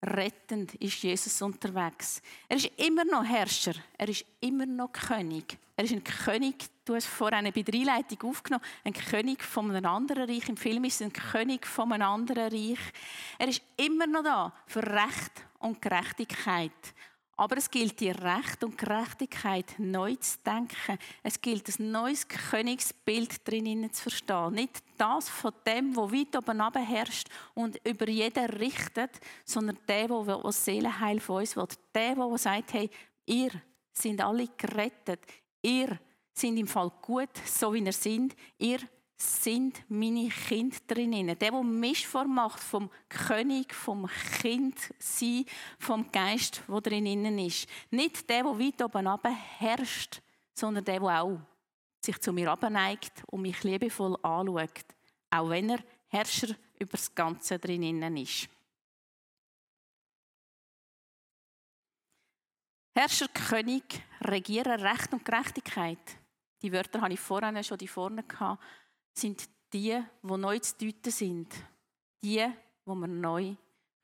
rettend 0.03 0.75
ist 0.75 1.01
Jesus 1.01 1.41
unterwegs. 1.41 2.21
Er 2.47 2.57
ist 2.57 2.71
immer 2.77 3.03
noch 3.05 3.23
Herrscher, 3.23 3.73
er 3.97 4.09
ist 4.09 4.25
immer 4.39 4.65
noch 4.65 4.91
König. 4.91 5.57
Er 5.75 5.83
ist 5.83 5.93
ein 5.93 6.03
König, 6.03 6.55
du 6.85 6.95
hast 6.95 7.05
vorhin 7.05 7.37
eine 7.37 7.53
Einleitung 7.53 8.29
aufgenommen, 8.29 8.63
ein 8.83 8.93
König 8.93 9.43
von 9.43 9.69
einem 9.69 9.85
anderen 9.85 10.29
Reich. 10.29 10.49
Im 10.49 10.57
Film 10.57 10.83
ist 10.85 11.01
er 11.01 11.07
ein 11.07 11.13
König 11.13 11.67
von 11.67 11.91
einem 11.93 12.07
anderen 12.07 12.51
Reich. 12.51 12.79
Er 13.37 13.47
ist 13.47 13.61
immer 13.77 14.07
noch 14.07 14.23
da 14.23 14.53
für 14.65 14.81
Recht 14.81 15.31
und 15.59 15.81
Gerechtigkeit. 15.81 16.71
Aber 17.39 17.57
es 17.57 17.69
gilt, 17.69 17.99
die 17.99 18.09
Recht 18.09 18.63
und 18.63 18.77
Gerechtigkeit 18.77 19.75
neu 19.77 20.15
zu 20.15 20.39
denken. 20.43 20.97
Es 21.21 21.39
gilt, 21.39 21.69
ein 21.79 21.91
neues 21.91 22.27
Königsbild 22.27 23.47
drinnen 23.47 23.93
zu 23.93 24.03
verstehen. 24.03 24.53
Nicht 24.53 24.83
das 24.97 25.29
von 25.29 25.53
dem, 25.65 25.95
wo 25.95 26.11
weit 26.11 26.35
oben 26.35 26.59
herrscht 26.83 27.29
und 27.53 27.79
über 27.87 28.09
jeden 28.09 28.45
richtet, 28.45 29.11
sondern 29.45 29.77
der, 29.87 30.07
der 30.07 30.37
das 30.39 30.65
Seelenheil 30.65 31.19
von 31.19 31.41
uns 31.41 31.55
will. 31.55 31.67
Der, 31.93 32.15
der 32.15 32.37
sagt, 32.39 32.73
hey, 32.73 32.89
ihr 33.27 33.51
sind 33.93 34.19
alle 34.19 34.47
gerettet. 34.57 35.19
Ihr 35.61 35.99
sind 36.33 36.57
im 36.57 36.67
Fall 36.67 36.91
gut, 37.01 37.29
so 37.45 37.71
wie 37.71 37.83
ihr 37.83 37.93
seid. 37.93 38.35
Ihr 38.57 38.79
sind 39.17 39.83
meine 39.89 40.29
Kinder 40.29 40.77
drinnen. 40.87 41.27
Der, 41.27 41.35
der 41.35 41.63
Mischform 41.63 42.35
macht 42.35 42.59
vom 42.59 42.89
König, 43.09 43.73
vom 43.73 44.07
Kind 44.39 44.93
sein, 44.99 45.45
vom 45.79 46.11
Geist, 46.11 46.61
der 46.67 46.81
drinnen 46.81 47.39
ist. 47.39 47.67
Nicht 47.89 48.29
der, 48.29 48.43
der 48.43 48.59
weit 48.59 48.81
oben 48.81 49.35
herrscht, 49.57 50.21
sondern 50.53 50.85
der, 50.85 50.99
der 50.99 51.21
auch 51.21 51.39
sich 51.99 52.19
zu 52.19 52.31
mir 52.31 52.51
abneigt 52.51 53.23
und 53.27 53.41
mich 53.41 53.63
liebevoll 53.63 54.15
anschaut. 54.21 54.85
Auch 55.31 55.49
wenn 55.49 55.71
er 55.71 55.79
Herrscher 56.09 56.55
über 56.79 56.91
das 56.91 57.13
Ganze 57.13 57.57
drinnen 57.57 58.15
ist. 58.17 58.47
Herrscher, 62.95 63.27
König, 63.27 64.01
Regieren, 64.21 64.79
Recht 64.79 65.11
und 65.11 65.25
Gerechtigkeit. 65.25 65.99
Die 66.61 66.71
Wörter 66.71 67.01
habe 67.01 67.13
ich 67.13 67.19
vorhin 67.19 67.63
schon 67.63 67.77
die 67.77 67.87
vorne 67.87 68.23
gehabt 68.23 68.63
sind 69.17 69.49
die, 69.73 70.01
die 70.23 70.37
neu 70.37 70.59
zu 70.59 70.75
deuten 70.77 71.11
sind. 71.11 71.53
Die, 72.21 72.37
die 72.37 72.51
wir 72.85 73.07
neu 73.07 73.55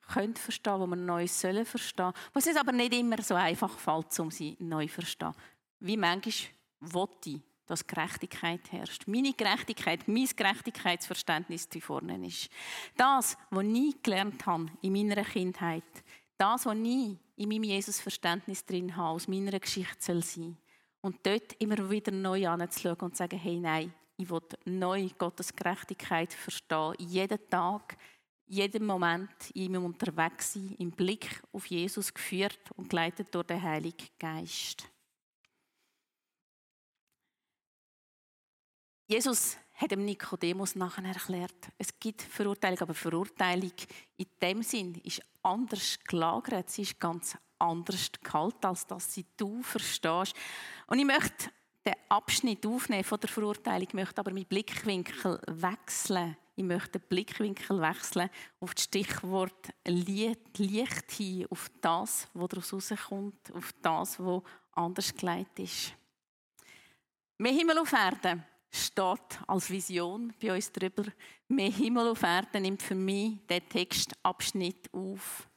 können 0.07 0.35
verstehen, 0.35 0.81
die 0.81 0.87
wir 0.87 0.95
neu 0.95 1.27
sollen 1.27 1.65
verstehen. 1.65 2.13
Was 2.33 2.47
es 2.47 2.57
aber 2.57 2.71
nicht 2.71 2.93
immer 2.93 3.21
so 3.21 3.35
einfach 3.35 3.77
fällt, 3.77 4.19
um 4.19 4.31
sie 4.31 4.57
neu 4.59 4.87
zu 4.87 4.93
verstehen. 4.93 5.33
Wie 5.79 5.97
manchmal 5.97 6.33
wollte 6.79 7.29
ich, 7.31 7.41
dass 7.65 7.87
Gerechtigkeit 7.87 8.71
herrscht. 8.71 9.07
Meine 9.07 9.33
Gerechtigkeit, 9.33 10.07
mein 10.07 10.27
Gerechtigkeitsverständnis 10.35 11.69
die 11.69 11.81
vorne 11.81 12.25
ist. 12.25 12.49
Das, 12.97 13.37
was 13.49 13.65
ich 13.65 14.03
gelernt 14.03 14.45
habe 14.45 14.67
in 14.81 14.93
meiner 14.93 15.23
Kindheit, 15.23 15.83
das, 16.37 16.65
was 16.65 16.77
ich 16.77 17.17
in 17.35 17.49
meinem 17.49 17.63
Jesus-Verständnis 17.63 18.65
drin 18.65 18.95
habe, 18.95 19.15
aus 19.15 19.27
meiner 19.27 19.59
Geschichte 19.59 19.95
soll 19.99 20.23
sein. 20.23 20.57
Und 21.01 21.25
dort 21.25 21.53
immer 21.59 21.89
wieder 21.89 22.11
neu 22.11 22.47
anzuschauen 22.47 22.99
und 22.99 23.11
zu 23.11 23.19
sagen, 23.19 23.39
hey, 23.39 23.59
nein, 23.59 23.93
ich 24.17 24.29
will 24.29 24.41
neu 24.65 25.09
Gottes 25.17 25.55
Gerechtigkeit 25.55 26.33
verstehen. 26.33 26.95
Jeden 26.99 27.49
Tag, 27.49 27.97
jeden 28.45 28.85
Moment 28.85 29.51
in 29.53 29.73
ihm 29.73 29.85
unterwegs 29.85 30.53
sein, 30.53 30.75
im 30.77 30.91
Blick 30.91 31.41
auf 31.51 31.65
Jesus 31.65 32.13
geführt 32.13 32.71
und 32.75 32.89
geleitet 32.89 33.33
durch 33.33 33.47
den 33.47 33.61
Heiligen 33.61 34.07
Geist. 34.19 34.89
Jesus 39.07 39.57
hat 39.73 39.91
dem 39.91 40.05
Nikodemus 40.05 40.75
nachher 40.75 41.05
erklärt, 41.05 41.71
es 41.77 41.99
gibt 41.99 42.21
Verurteilung, 42.21 42.79
aber 42.79 42.93
Verurteilung 42.93 43.73
in 44.17 44.27
dem 44.41 44.63
Sinn 44.63 44.95
ist 45.03 45.21
anders 45.41 45.99
gelagert, 46.07 46.69
sie 46.69 46.83
ist 46.83 46.99
ganz 46.99 47.37
anders 47.59 48.11
gehalten, 48.21 48.65
als 48.65 48.85
dass 48.85 49.13
sie 49.13 49.25
du 49.35 49.61
verstehst. 49.61 50.35
Und 50.87 50.99
ich 50.99 51.05
möchte 51.05 51.49
den 51.85 51.95
Abschnitt 52.09 52.65
aufnehmen 52.65 53.03
von 53.03 53.19
der 53.19 53.29
Verurteilung, 53.29 53.87
möchte 53.93 54.19
aber 54.19 54.31
meinen 54.31 54.45
Blickwinkel 54.45 55.39
wechseln. 55.47 56.37
Ich 56.55 56.63
möchte 56.63 56.99
den 56.99 57.07
Blickwinkel 57.07 57.81
wechseln 57.81 58.29
auf 58.59 58.73
das 58.73 58.83
Stichwort 58.85 59.69
Licht 59.85 60.57
hin, 60.57 61.45
auf 61.49 61.69
das, 61.81 62.27
was 62.33 62.49
daraus 62.49 62.73
rauskommt, 62.73 63.53
auf 63.53 63.73
das, 63.81 64.19
was 64.19 64.41
anders 64.73 65.13
geleitet 65.15 65.59
ist. 65.59 65.93
Mehr 67.37 67.53
Himmel 67.53 67.79
auf 67.79 67.91
Erden 67.91 68.43
steht 68.69 69.39
als 69.47 69.69
Vision 69.69 70.33
bei 70.41 70.53
uns 70.53 70.71
drüber. 70.71 71.03
Mehr 71.47 71.71
Himmel 71.71 72.07
auf 72.09 72.23
Erden 72.23 72.61
nimmt 72.61 72.81
für 72.81 72.95
mich 72.95 73.37
den 73.47 73.67
Textabschnitt 73.67 74.93
auf. 74.93 75.47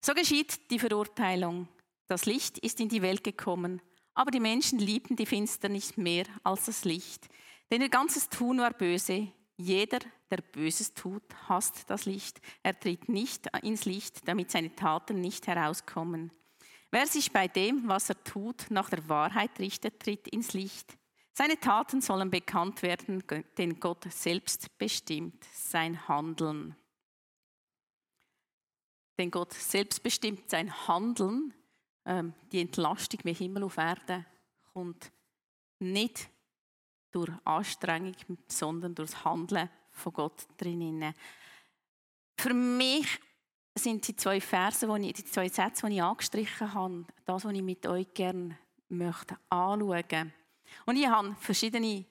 So 0.00 0.12
geschieht 0.14 0.70
die 0.70 0.78
Verurteilung. 0.78 1.68
Das 2.08 2.26
Licht 2.26 2.58
ist 2.58 2.80
in 2.80 2.88
die 2.88 3.02
Welt 3.02 3.22
gekommen 3.24 3.80
aber 4.14 4.30
die 4.30 4.40
Menschen 4.40 4.78
liebten 4.78 5.16
die 5.16 5.26
Finsternis 5.26 5.96
mehr 5.96 6.24
als 6.42 6.66
das 6.66 6.84
Licht, 6.84 7.28
denn 7.70 7.80
ihr 7.80 7.88
ganzes 7.88 8.28
Tun 8.28 8.58
war 8.58 8.72
böse. 8.72 9.32
Jeder, 9.56 10.00
der 10.30 10.38
Böses 10.38 10.92
tut, 10.94 11.22
hasst 11.48 11.88
das 11.88 12.04
Licht. 12.04 12.40
Er 12.62 12.78
tritt 12.78 13.08
nicht 13.08 13.46
ins 13.62 13.84
Licht, 13.84 14.26
damit 14.26 14.50
seine 14.50 14.74
Taten 14.74 15.20
nicht 15.20 15.46
herauskommen. 15.46 16.32
Wer 16.90 17.06
sich 17.06 17.32
bei 17.32 17.48
dem, 17.48 17.88
was 17.88 18.10
er 18.10 18.22
tut, 18.24 18.66
nach 18.70 18.90
der 18.90 19.08
Wahrheit 19.08 19.58
richtet, 19.58 20.00
tritt 20.00 20.28
ins 20.28 20.52
Licht. 20.52 20.98
Seine 21.32 21.58
Taten 21.58 22.02
sollen 22.02 22.30
bekannt 22.30 22.82
werden, 22.82 23.24
denn 23.56 23.80
Gott 23.80 24.04
selbst 24.12 24.76
bestimmt 24.76 25.42
sein 25.54 26.06
Handeln. 26.08 26.76
Denn 29.18 29.30
Gott 29.30 29.54
selbst 29.54 30.02
bestimmt 30.02 30.50
sein 30.50 30.86
Handeln 30.88 31.54
ähm, 32.04 32.34
die 32.50 32.60
Entlastung 32.60 33.20
mit 33.24 33.38
Himmel 33.38 33.64
auf 33.64 33.76
Erde 33.76 34.24
kommt 34.72 35.12
nicht 35.78 36.28
durch 37.10 37.30
Anstrengung, 37.44 38.14
sondern 38.48 38.94
durch 38.94 39.10
das 39.10 39.24
Handeln 39.24 39.68
von 39.90 40.12
Gott 40.12 40.46
drinnen. 40.56 41.14
Für 42.36 42.54
mich 42.54 43.20
sind 43.74 44.06
die 44.06 44.16
zwei 44.16 44.40
Verse, 44.40 44.86
die 44.86 45.06
ich, 45.08 45.14
die 45.14 45.24
zwei 45.24 45.48
Sätze, 45.48 45.86
die 45.86 45.96
ich 45.96 46.02
angestrichen 46.02 46.74
habe, 46.74 47.04
das, 47.24 47.44
was 47.44 47.52
ich 47.52 47.62
mit 47.62 47.86
euch 47.86 48.12
gerne 48.14 48.58
möchte 48.88 49.36
anschauen. 49.48 50.32
Und 50.86 50.96
ich 50.96 51.06
habe 51.06 51.34
verschiedene 51.38 52.04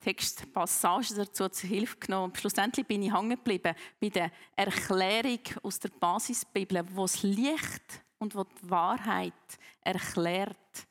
Textpassagen 0.00 1.16
dazu 1.16 1.48
zur 1.48 1.68
Hilfe 1.68 1.96
genommen. 1.98 2.34
schlussendlich 2.34 2.86
bin 2.86 3.02
ich 3.02 3.14
hängen 3.14 3.30
geblieben 3.30 3.74
bei 4.00 4.08
der 4.08 4.32
Erklärung 4.56 5.40
aus 5.62 5.78
der 5.78 5.90
Basisbibel, 5.90 6.84
wo 6.92 7.02
das 7.02 7.22
Licht 7.22 8.02
und 8.22 8.36
wo 8.36 8.44
die 8.44 8.70
Wahrheit 8.70 9.32
erklärt, 9.82 10.86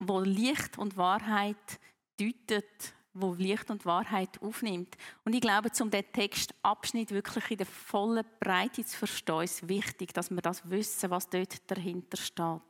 wo 0.00 0.20
Licht 0.20 0.78
und 0.78 0.96
Wahrheit 0.96 1.80
deutet, 2.18 2.92
wo 3.14 3.34
Licht 3.34 3.70
und 3.70 3.86
Wahrheit 3.86 4.40
aufnimmt. 4.42 4.96
Und 5.24 5.34
ich 5.34 5.40
glaube, 5.40 5.70
um 5.80 5.90
diesen 5.90 6.12
Textabschnitt 6.12 7.12
wirklich 7.12 7.50
in 7.50 7.58
der 7.58 7.66
vollen 7.66 8.24
Breite 8.40 8.84
zu 8.84 8.96
verstehen, 8.96 9.42
ist 9.42 9.68
wichtig, 9.68 10.12
dass 10.12 10.30
wir 10.30 10.42
das 10.42 10.68
wissen, 10.68 11.10
was 11.10 11.28
dort 11.28 11.70
dahinter 11.70 12.16
steht. 12.16 12.60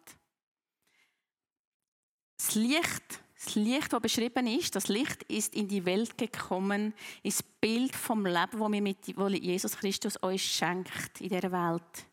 Das 2.37 2.55
Licht, 2.55 3.23
das 3.35 3.55
Licht, 3.55 3.93
das 3.93 4.01
beschrieben 4.01 4.47
ist, 4.47 4.77
das 4.77 4.89
Licht 4.89 5.23
ist 5.25 5.55
in 5.55 5.69
die 5.69 5.85
Welt 5.85 6.17
gekommen, 6.19 6.95
ist 7.23 7.41
das 7.41 7.49
Bild 7.61 7.95
vom 7.95 8.27
Leben, 8.27 8.95
das 9.15 9.43
Jesus 9.43 9.77
Christus 9.77 10.17
uns 10.17 10.43
schenkt 10.43 11.21
in 11.21 11.29
dieser 11.29 11.53
Welt. 11.53 12.10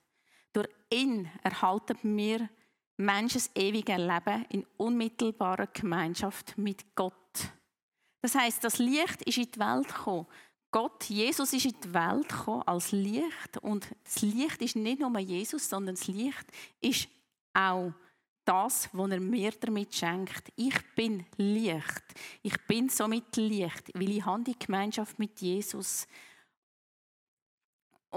Durch 0.58 0.70
ihn 0.90 1.30
erhalten 1.44 2.18
wir 2.18 2.50
Menschen 2.98 3.36
das 3.36 3.52
ewige 3.54 3.96
Leben 3.96 4.44
in 4.50 4.66
unmittelbarer 4.78 5.68
Gemeinschaft 5.68 6.58
mit 6.58 6.96
Gott. 6.96 7.14
Das 8.24 8.34
heißt, 8.34 8.64
das 8.64 8.80
Licht 8.80 9.22
ist 9.22 9.38
in 9.38 9.52
die 9.52 9.60
Welt 9.60 9.88
gekommen. 9.88 10.26
Gott, 10.72 11.04
Jesus 11.04 11.54
ist 11.54 11.66
in 11.66 11.80
die 11.80 11.94
Welt 11.94 12.28
gekommen 12.28 12.64
als 12.66 12.92
Licht 12.92 13.60
und 13.62 13.88
das 14.04 14.24
Licht 14.24 14.60
ist 14.64 14.76
nicht 14.76 15.00
nur 15.00 15.20
Jesus, 15.20 15.70
sondern 15.70 15.94
das 15.94 16.08
Licht 16.08 16.48
ist 16.82 17.08
auch 17.54 17.94
das, 18.44 18.90
was 18.94 19.12
er 19.12 19.20
mir 19.20 19.52
damit 19.52 19.94
schenkt. 19.94 20.52
Ich 20.56 20.74
bin 20.96 21.24
Licht. 21.36 22.04
Ich 22.42 22.58
bin 22.66 22.90
somit 22.90 23.36
Licht, 23.36 23.92
weil 23.94 24.10
ich 24.10 24.26
habe 24.26 24.44
die 24.44 24.58
Gemeinschaft 24.58 25.20
mit 25.20 25.40
Jesus 25.40 26.08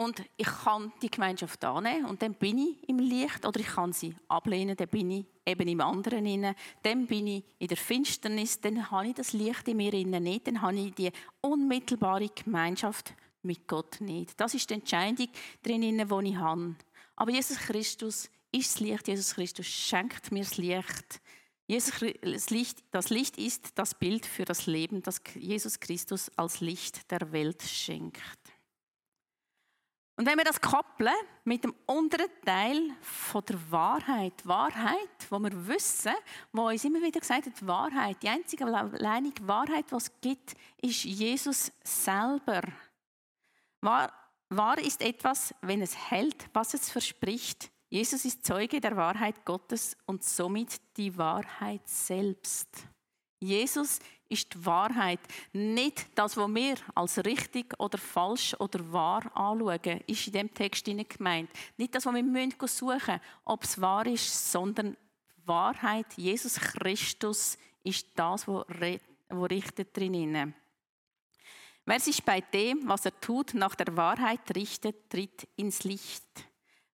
und 0.00 0.24
ich 0.38 0.46
kann 0.46 0.94
die 1.02 1.10
Gemeinschaft 1.10 1.62
annehmen 1.62 2.06
und 2.06 2.22
dann 2.22 2.32
bin 2.32 2.56
ich 2.56 2.88
im 2.88 3.00
Licht 3.00 3.44
oder 3.44 3.60
ich 3.60 3.66
kann 3.66 3.92
sie 3.92 4.14
ablehnen, 4.28 4.74
dann 4.74 4.88
bin 4.88 5.10
ich 5.10 5.26
eben 5.44 5.68
im 5.68 5.82
anderen 5.82 6.24
inne, 6.24 6.54
dann 6.82 7.06
bin 7.06 7.26
ich 7.26 7.44
in 7.58 7.68
der 7.68 7.76
Finsternis, 7.76 8.58
dann 8.62 8.90
habe 8.90 9.08
ich 9.08 9.14
das 9.14 9.34
Licht 9.34 9.68
in 9.68 9.76
mir 9.76 9.92
inne 9.92 10.18
nicht, 10.18 10.46
dann 10.46 10.62
habe 10.62 10.78
ich 10.78 10.94
die 10.94 11.12
unmittelbare 11.42 12.30
Gemeinschaft 12.30 13.12
mit 13.42 13.68
Gott 13.68 14.00
nicht. 14.00 14.40
Das 14.40 14.54
ist 14.54 14.70
die 14.70 14.74
Entscheidung 14.74 15.28
drin, 15.62 15.82
die 15.82 16.28
ich 16.30 16.36
habe. 16.36 16.76
Aber 17.16 17.30
Jesus 17.30 17.58
Christus 17.58 18.30
ist 18.52 18.72
das 18.72 18.80
Licht, 18.80 19.06
Jesus 19.06 19.34
Christus 19.34 19.66
schenkt 19.66 20.32
mir 20.32 20.44
das 20.44 20.56
Licht. 20.56 21.20
Jesus, 21.66 21.92
das, 22.22 22.48
Licht, 22.48 22.78
das 22.90 23.10
Licht 23.10 23.36
ist 23.36 23.72
das 23.74 23.94
Bild 23.94 24.24
für 24.24 24.46
das 24.46 24.64
Leben, 24.64 25.02
das 25.02 25.20
Jesus 25.34 25.78
Christus 25.78 26.30
als 26.36 26.62
Licht 26.62 27.10
der 27.10 27.32
Welt 27.32 27.62
schenkt. 27.62 28.39
Und 30.20 30.26
wenn 30.26 30.36
wir 30.36 30.44
das 30.44 30.60
koppeln 30.60 31.14
mit 31.44 31.64
dem 31.64 31.74
unteren 31.86 32.28
Teil 32.44 32.90
von 33.00 33.42
der 33.42 33.56
Wahrheit, 33.70 34.34
Wahrheit, 34.44 35.08
wo 35.30 35.38
wir 35.38 35.66
wissen, 35.66 36.12
wo 36.52 36.68
uns 36.68 36.84
immer 36.84 37.00
wieder 37.00 37.20
gesagt 37.20 37.46
hat, 37.46 37.66
Wahrheit, 37.66 38.22
die 38.22 38.28
einzige 38.28 38.66
alleinige 38.66 39.48
Wahrheit, 39.48 39.86
was 39.88 40.02
es 40.02 40.20
gibt, 40.20 40.52
ist 40.82 41.04
Jesus 41.04 41.72
selber. 41.82 42.60
Wahr, 43.80 44.12
wahr 44.50 44.76
ist 44.76 45.00
etwas, 45.00 45.54
wenn 45.62 45.80
es 45.80 45.96
hält, 46.10 46.50
was 46.52 46.74
es 46.74 46.90
verspricht. 46.90 47.70
Jesus 47.88 48.26
ist 48.26 48.44
Zeuge 48.44 48.78
der 48.78 48.98
Wahrheit 48.98 49.46
Gottes 49.46 49.96
und 50.04 50.22
somit 50.22 50.82
die 50.98 51.16
Wahrheit 51.16 51.88
selbst. 51.88 52.68
Jesus 53.38 54.00
ist 54.30 54.54
die 54.54 54.64
Wahrheit. 54.64 55.20
Nicht 55.52 56.06
das, 56.14 56.36
was 56.36 56.48
wir 56.48 56.76
als 56.94 57.18
richtig 57.24 57.78
oder 57.78 57.98
falsch 57.98 58.54
oder 58.58 58.92
wahr 58.92 59.24
anschauen, 59.36 60.00
ist 60.06 60.26
in 60.26 60.32
diesem 60.32 60.54
Text 60.54 60.84
gemeint. 60.84 61.50
Nicht 61.76 61.94
das, 61.94 62.06
was 62.06 62.14
wir 62.14 62.50
suchen 62.68 62.94
müssen, 62.96 63.20
ob 63.44 63.64
es 63.64 63.80
wahr 63.80 64.06
ist, 64.06 64.52
sondern 64.52 64.92
die 64.92 65.46
Wahrheit, 65.48 66.06
Jesus 66.16 66.54
Christus, 66.54 67.58
ist 67.82 68.06
das, 68.14 68.46
was 68.46 68.64
richtet 69.50 69.96
drinnen. 69.96 70.54
Wer 71.86 72.00
sich 72.00 72.22
bei 72.22 72.40
dem, 72.40 72.88
was 72.88 73.04
er 73.04 73.18
tut, 73.20 73.54
nach 73.54 73.74
der 73.74 73.96
Wahrheit 73.96 74.54
richtet, 74.54 75.10
tritt 75.10 75.48
ins 75.56 75.82
Licht. 75.82 76.24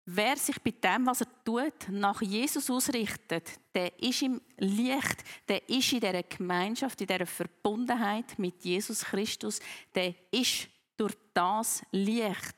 Wer 0.08 0.38
sich 0.38 0.62
bei 0.62 0.70
dem, 0.70 1.08
was 1.08 1.22
er 1.22 1.44
tut, 1.44 1.90
nach 1.90 2.22
Jesus 2.22 2.70
ausrichtet, 2.70 3.60
der 3.74 4.00
ist 4.00 4.22
im 4.22 4.40
Licht, 4.58 5.24
der 5.48 5.68
ist 5.68 5.94
in 5.94 6.00
dieser 6.00 6.22
Gemeinschaft, 6.22 7.02
in 7.02 7.08
dieser 7.08 7.26
Verbundenheit 7.26 8.38
mit 8.38 8.64
Jesus 8.64 9.04
Christus, 9.04 9.60
der 9.96 10.14
ist 10.30 10.68
durch 10.96 11.16
das 11.34 11.84
Licht. 11.92 12.56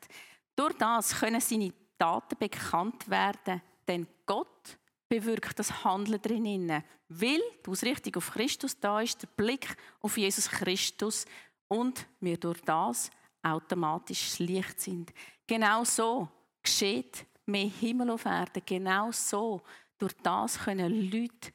Durch 0.57 0.73
das 0.73 1.17
können 1.17 1.39
seine 1.39 1.71
Taten 1.97 2.37
bekannt 2.37 3.09
werden, 3.09 3.61
denn 3.87 4.07
Gott 4.25 4.77
bewirkt 5.07 5.57
das 5.57 5.85
Handeln 5.85 6.21
drinnen, 6.21 6.83
weil 7.07 7.41
die 7.65 7.69
Ausrichtung 7.69 8.17
auf 8.17 8.31
Christus 8.31 8.77
da 8.77 8.99
ist, 8.99 9.21
der 9.21 9.27
Blick 9.27 9.77
auf 10.01 10.17
Jesus 10.17 10.49
Christus 10.49 11.25
und 11.69 12.05
wir 12.19 12.35
durch 12.37 12.59
das 12.61 13.09
automatisch 13.41 14.31
das 14.31 14.39
Licht 14.39 14.81
sind. 14.81 15.13
Genau 15.47 15.85
so 15.85 16.27
geschieht 16.61 17.25
mehr 17.47 17.67
Himmel 17.67 18.09
auf 18.11 18.25
Erden. 18.25 18.61
Genau 18.65 19.11
so. 19.11 19.61
Durch 19.97 20.13
das 20.21 20.59
können 20.59 21.09
Leute 21.11 21.51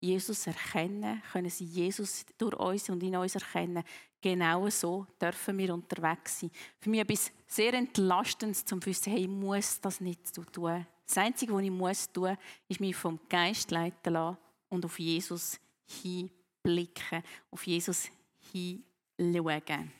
Jesus 0.00 0.46
erkennen, 0.46 1.22
können 1.30 1.50
sie 1.50 1.64
Jesus 1.64 2.24
durch 2.38 2.54
uns 2.54 2.88
und 2.88 3.02
in 3.02 3.16
uns 3.16 3.34
erkennen. 3.34 3.84
Genau 4.20 4.68
so 4.70 5.06
dürfen 5.20 5.58
wir 5.58 5.74
unterwegs 5.74 6.40
sein. 6.40 6.50
Für 6.78 6.90
mich 6.90 7.00
etwas 7.00 7.32
sehr 7.46 7.74
Entlastendes, 7.74 8.64
zum 8.64 8.80
zu 8.80 8.88
wissen, 8.88 9.12
hey, 9.12 9.22
ich 9.22 9.28
muss 9.28 9.80
das 9.80 10.00
nicht 10.00 10.34
tun. 10.52 10.86
Das 11.06 11.18
Einzige, 11.18 11.52
was 11.52 11.62
ich 11.62 11.70
muss 11.70 12.12
tun, 12.12 12.36
ist 12.68 12.80
mich 12.80 12.96
vom 12.96 13.18
Geist 13.28 13.70
leiten 13.70 14.12
lassen 14.12 14.38
und 14.68 14.84
auf 14.84 14.98
Jesus 14.98 15.58
hinblicken, 16.02 17.22
auf 17.50 17.66
Jesus 17.66 18.10
hinschauen. 18.52 19.92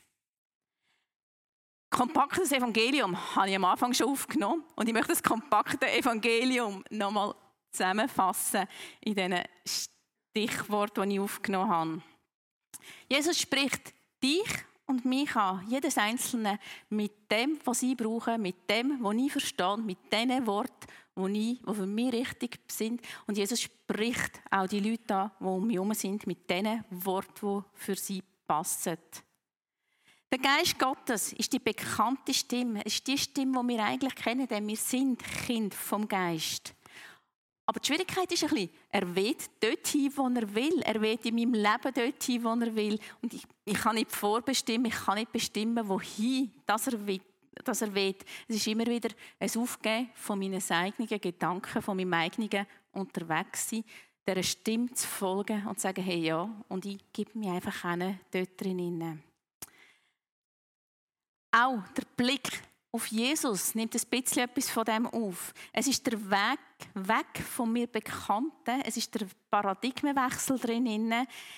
Kompaktes 1.90 2.52
Evangelium 2.52 3.16
habe 3.34 3.50
ich 3.50 3.56
am 3.56 3.64
Anfang 3.64 3.92
schon 3.92 4.08
aufgenommen 4.08 4.62
und 4.76 4.86
ich 4.86 4.92
möchte 4.92 5.08
das 5.08 5.22
kompakte 5.22 5.90
Evangelium 5.90 6.84
nochmal 6.88 7.34
zusammenfassen 7.72 8.66
in 9.00 9.14
diesen 9.14 9.42
Stichworten, 9.66 11.08
die 11.08 11.16
ich 11.16 11.20
aufgenommen 11.20 11.68
habe. 11.68 12.02
Jesus 13.08 13.40
spricht 13.40 13.92
dich 14.22 14.46
und 14.86 15.04
mich 15.04 15.34
an, 15.34 15.66
jedes 15.68 15.98
Einzelne, 15.98 16.58
mit 16.88 17.30
dem, 17.30 17.58
was 17.64 17.82
ich 17.82 17.96
brauche, 17.96 18.38
mit 18.38 18.70
dem, 18.70 18.98
was 19.02 19.14
ich 19.16 19.32
verstehe, 19.32 19.76
mit 19.78 19.98
diesen 20.12 20.46
Worten, 20.46 20.86
die, 21.16 21.60
die 21.60 21.74
für 21.74 21.86
mich 21.86 22.12
richtig 22.12 22.60
sind. 22.68 23.00
Und 23.26 23.36
Jesus 23.36 23.62
spricht 23.62 24.40
auch 24.50 24.66
die 24.66 24.80
Leute 24.80 25.14
an, 25.14 25.30
die 25.40 25.44
um 25.44 25.66
mich 25.66 25.76
herum 25.76 25.94
sind, 25.94 26.26
mit 26.26 26.48
diesen 26.48 26.84
Worten, 26.90 27.64
die 27.64 27.78
für 27.78 27.96
sie 27.96 28.22
passen. 28.46 28.98
Der 30.32 30.38
Geist 30.38 30.78
Gottes 30.78 31.32
ist 31.32 31.52
die 31.52 31.58
bekannte 31.58 32.32
Stimme. 32.32 32.82
Es 32.84 32.94
ist 32.94 33.06
die 33.08 33.18
Stimme, 33.18 33.60
die 33.62 33.68
wir 33.68 33.84
eigentlich 33.84 34.14
kennen, 34.14 34.46
denn 34.46 34.66
wir 34.68 34.76
sind 34.76 35.20
Kind 35.20 35.74
vom 35.74 36.06
Geist. 36.06 36.72
Aber 37.66 37.80
die 37.80 37.86
Schwierigkeit 37.88 38.30
ist 38.30 38.44
ein 38.44 38.50
bisschen, 38.50 38.70
er 38.90 39.14
weht 39.14 39.50
dorthin, 39.60 40.12
wo 40.16 40.28
er 40.28 40.54
will. 40.54 40.82
Er 40.82 41.00
weht 41.00 41.26
in 41.26 41.34
meinem 41.34 41.54
Leben 41.54 41.94
dorthin, 41.94 42.44
wo 42.44 42.50
er 42.50 42.74
will. 42.76 42.98
Und 43.20 43.34
ich, 43.34 43.44
ich 43.64 43.74
kann 43.74 43.96
nicht 43.96 44.12
vorbestimmen, 44.12 44.86
ich 44.86 44.94
kann 44.94 45.18
nicht 45.18 45.32
bestimmen, 45.32 45.88
wohin 45.88 46.52
dass 46.64 46.86
er 46.86 47.04
will. 47.04 47.20
Dass 47.64 47.82
er 47.82 47.92
weht. 47.92 48.24
Es 48.46 48.56
ist 48.56 48.66
immer 48.68 48.86
wieder 48.86 49.10
ein 49.40 49.50
Aufgeben 49.56 50.10
von 50.14 50.38
meinen 50.38 50.62
eigenen 50.70 51.20
Gedanken, 51.20 51.82
von 51.82 51.96
meinem 51.96 52.14
eigenen 52.14 52.66
Unterwegssein, 52.92 53.84
dieser 54.26 54.42
Stimme 54.44 54.92
zu 54.94 55.08
folgen 55.08 55.66
und 55.66 55.76
zu 55.76 55.82
sagen, 55.82 56.04
hey 56.04 56.20
ja, 56.20 56.48
und 56.68 56.86
ich 56.86 56.98
gebe 57.12 57.36
mich 57.36 57.50
einfach 57.50 57.82
hin, 57.82 58.20
dort 58.30 58.60
drin. 58.60 59.22
Auch 61.52 61.82
der 61.96 62.04
Blick 62.16 62.62
auf 62.92 63.06
Jesus 63.06 63.74
nimmt 63.76 63.94
ein 63.94 64.02
bisschen 64.10 64.42
etwas 64.42 64.68
von 64.68 64.84
dem 64.84 65.06
auf. 65.06 65.54
Es 65.72 65.86
ist 65.86 66.04
der 66.06 66.20
Weg 66.28 66.58
weg 66.94 67.44
von 67.48 67.72
mir 67.72 67.86
Bekannten. 67.86 68.80
Es 68.84 68.96
ist 68.96 69.14
der 69.14 69.28
Paradigmenwechsel 69.48 70.58
drin. 70.58 71.14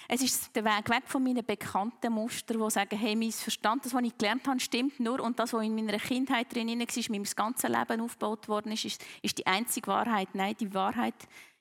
Es 0.09 0.20
ist 0.20 0.55
der 0.55 0.64
Weg 0.64 0.90
weg 0.90 1.05
von 1.07 1.22
meinen 1.22 1.44
bekannten 1.44 2.12
Mustern, 2.12 2.62
die 2.62 2.70
sagen, 2.70 2.98
hey, 2.98 3.16
mein 3.16 3.33
Verstand, 3.33 3.85
das, 3.85 3.94
was 3.94 4.02
ich 4.02 4.18
gelernt 4.18 4.46
habe, 4.46 4.61
stimmt 4.61 5.00
nur 5.00 5.20
und 5.20 5.38
das, 5.38 5.55
was 5.55 5.64
in 5.64 5.74
meiner 5.74 5.98
Kindheit 5.98 6.55
drin 6.55 6.68
war, 6.68 7.05
mein 7.09 7.22
ganzes 7.22 7.70
Leben 7.70 8.00
aufgebaut 8.02 8.48
worden 8.48 8.72
ist, 8.72 8.85
ist, 8.85 9.05
ist 9.22 9.38
die 9.38 9.46
einzige 9.46 9.87
Wahrheit. 9.87 10.35
Nein, 10.35 10.55
die 10.61 10.74
Wahrheit 10.74 11.14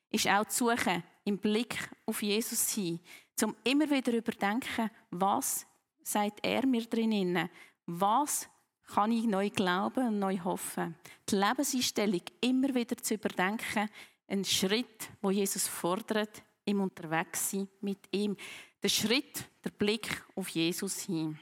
ist 0.09 0.27
auch 0.27 0.45
zu 0.45 0.65
suchen, 0.69 1.01
im 1.23 1.37
Blick 1.37 1.77
auf 2.05 2.21
Jesus 2.21 2.69
hin, 2.71 2.99
um 3.41 3.55
immer 3.63 3.89
wieder 3.89 4.13
überdenken, 4.13 4.89
was 5.11 5.65
sagt 6.03 6.39
er 6.43 6.65
mir 6.65 6.85
drin 6.85 7.49
was 7.99 8.47
kann 8.93 9.11
ich 9.11 9.25
neu 9.25 9.49
glauben 9.49 10.07
und 10.07 10.19
neu 10.19 10.37
hoffen? 10.39 10.95
Die 11.29 11.35
Lebenseinstellung 11.35 12.21
immer 12.41 12.73
wieder 12.73 12.97
zu 12.97 13.15
überdenken, 13.15 13.89
ein 14.27 14.45
Schritt, 14.45 15.09
wo 15.21 15.31
Jesus 15.31 15.67
fordert, 15.67 16.43
im 16.65 16.81
Unterwegssein 16.81 17.67
mit 17.81 17.99
ihm. 18.11 18.37
Der 18.81 18.89
Schritt, 18.89 19.43
der 19.63 19.71
Blick 19.71 20.23
auf 20.35 20.49
Jesus 20.49 21.01
hin. 21.01 21.37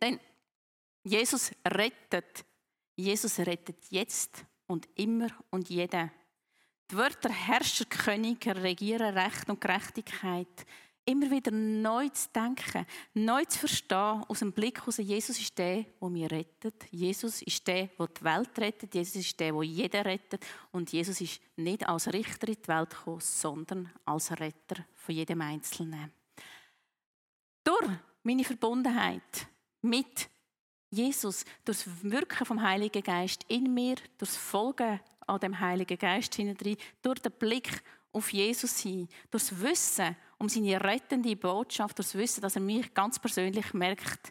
Denn 0.00 0.18
Jesus 1.02 1.50
rettet. 1.66 2.44
Jesus 2.96 3.38
rettet 3.38 3.84
jetzt 3.90 4.44
und 4.66 4.88
immer 4.94 5.28
und 5.50 5.68
jeden. 5.68 6.10
Die 6.90 6.96
Wörter 6.96 7.30
Herrscher, 7.30 7.84
König, 7.84 8.46
Regieren, 8.46 9.16
Recht 9.16 9.48
und 9.48 9.60
Gerechtigkeit 9.60 10.66
immer 11.04 11.30
wieder 11.30 11.50
neu 11.50 12.08
zu 12.10 12.28
denken, 12.34 12.86
neu 13.14 13.44
zu 13.44 13.58
verstehen, 13.60 14.24
aus 14.28 14.38
dem 14.40 14.52
Blick 14.52 14.80
heraus, 14.80 14.98
Jesus 14.98 15.38
ist 15.38 15.58
der, 15.58 15.84
der 16.00 16.08
mich 16.08 16.30
rettet. 16.30 16.86
Jesus 16.90 17.42
ist 17.42 17.66
der, 17.66 17.86
der 17.86 18.06
die 18.06 18.24
Welt 18.24 18.58
rettet. 18.58 18.94
Jesus 18.94 19.16
ist 19.16 19.40
der, 19.40 19.52
der 19.52 19.62
jeden 19.62 20.02
rettet. 20.02 20.44
Und 20.72 20.92
Jesus 20.92 21.20
ist 21.20 21.40
nicht 21.56 21.86
als 21.88 22.12
Richter 22.12 22.48
in 22.48 22.56
die 22.62 22.68
Welt 22.68 22.90
gekommen, 22.90 23.20
sondern 23.20 23.92
als 24.04 24.30
Retter 24.32 24.84
von 24.94 25.14
jedem 25.14 25.40
Einzelnen. 25.40 26.12
Durch 27.64 27.90
meine 28.22 28.44
Verbundenheit 28.44 29.46
mit 29.82 30.28
Jesus, 30.90 31.44
durch 31.64 31.84
das 31.84 32.02
Wirken 32.02 32.46
vom 32.46 32.62
Heiligen 32.62 33.02
Geist 33.02 33.44
in 33.48 33.72
mir, 33.72 33.96
durch 34.18 34.30
das 34.30 34.36
Folgen 34.36 35.00
an 35.26 35.40
dem 35.40 35.58
Heiligen 35.60 35.98
Geist 35.98 36.34
hinein, 36.34 36.76
durch 37.02 37.20
den 37.20 37.32
Blick 37.32 37.82
auf 38.12 38.32
Jesus 38.32 38.80
hin, 38.80 39.08
durch 39.30 39.48
das 39.48 39.60
Wissen 39.60 40.16
um 40.38 40.48
seine 40.48 40.80
rettende 40.82 41.36
Botschaft, 41.36 41.98
durch 41.98 42.08
das 42.08 42.14
Wissen, 42.14 42.40
dass 42.40 42.56
er 42.56 42.62
mich 42.62 42.92
ganz 42.94 43.18
persönlich 43.18 43.72
merkt, 43.74 44.30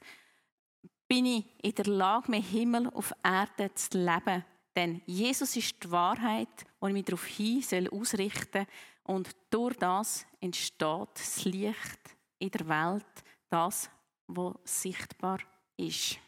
bin 1.07 1.25
ich 1.25 1.45
in 1.61 1.75
der 1.75 1.85
Lage, 1.85 2.31
mit 2.31 2.45
Himmel 2.45 2.87
auf 2.89 3.13
Erde 3.23 3.73
zu 3.73 3.97
leben. 3.97 4.45
Denn 4.75 5.01
Jesus 5.05 5.55
ist 5.55 5.83
die 5.83 5.91
Wahrheit, 5.91 6.65
wo 6.79 6.87
ich 6.87 6.93
mich 6.93 7.05
darauf 7.05 7.25
hin 7.25 7.61
soll 7.61 7.89
ausrichten 7.89 8.67
und 9.03 9.35
durch 9.49 9.75
das 9.77 10.25
entsteht 10.39 11.09
das 11.15 11.43
Licht 11.43 11.99
in 12.37 12.51
der 12.51 12.67
Welt, 12.67 13.23
das, 13.49 13.89
was 14.27 14.53
sichtbar 14.63 15.39
ist. 15.77 16.19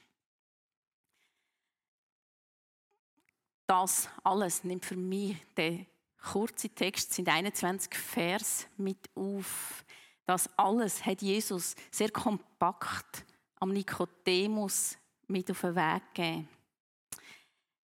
Das 3.67 4.09
alles 4.23 4.63
nimmt 4.63 4.83
für 4.83 4.97
mich 4.97 5.37
der 5.55 5.85
kurze 6.21 6.69
Text, 6.69 7.13
sind 7.13 7.27
21 7.27 7.93
Vers 7.95 8.67
mit 8.77 9.09
auf. 9.15 9.83
Das 10.25 10.49
alles 10.57 11.05
hat 11.05 11.21
Jesus 11.21 11.75
sehr 11.89 12.11
kompakt 12.11 13.25
am 13.59 13.71
Nikodemus 13.73 14.97
mit 15.27 15.49
auf 15.51 15.61
den 15.61 15.75
Weg 15.75 16.01
gegeben. 16.13 16.47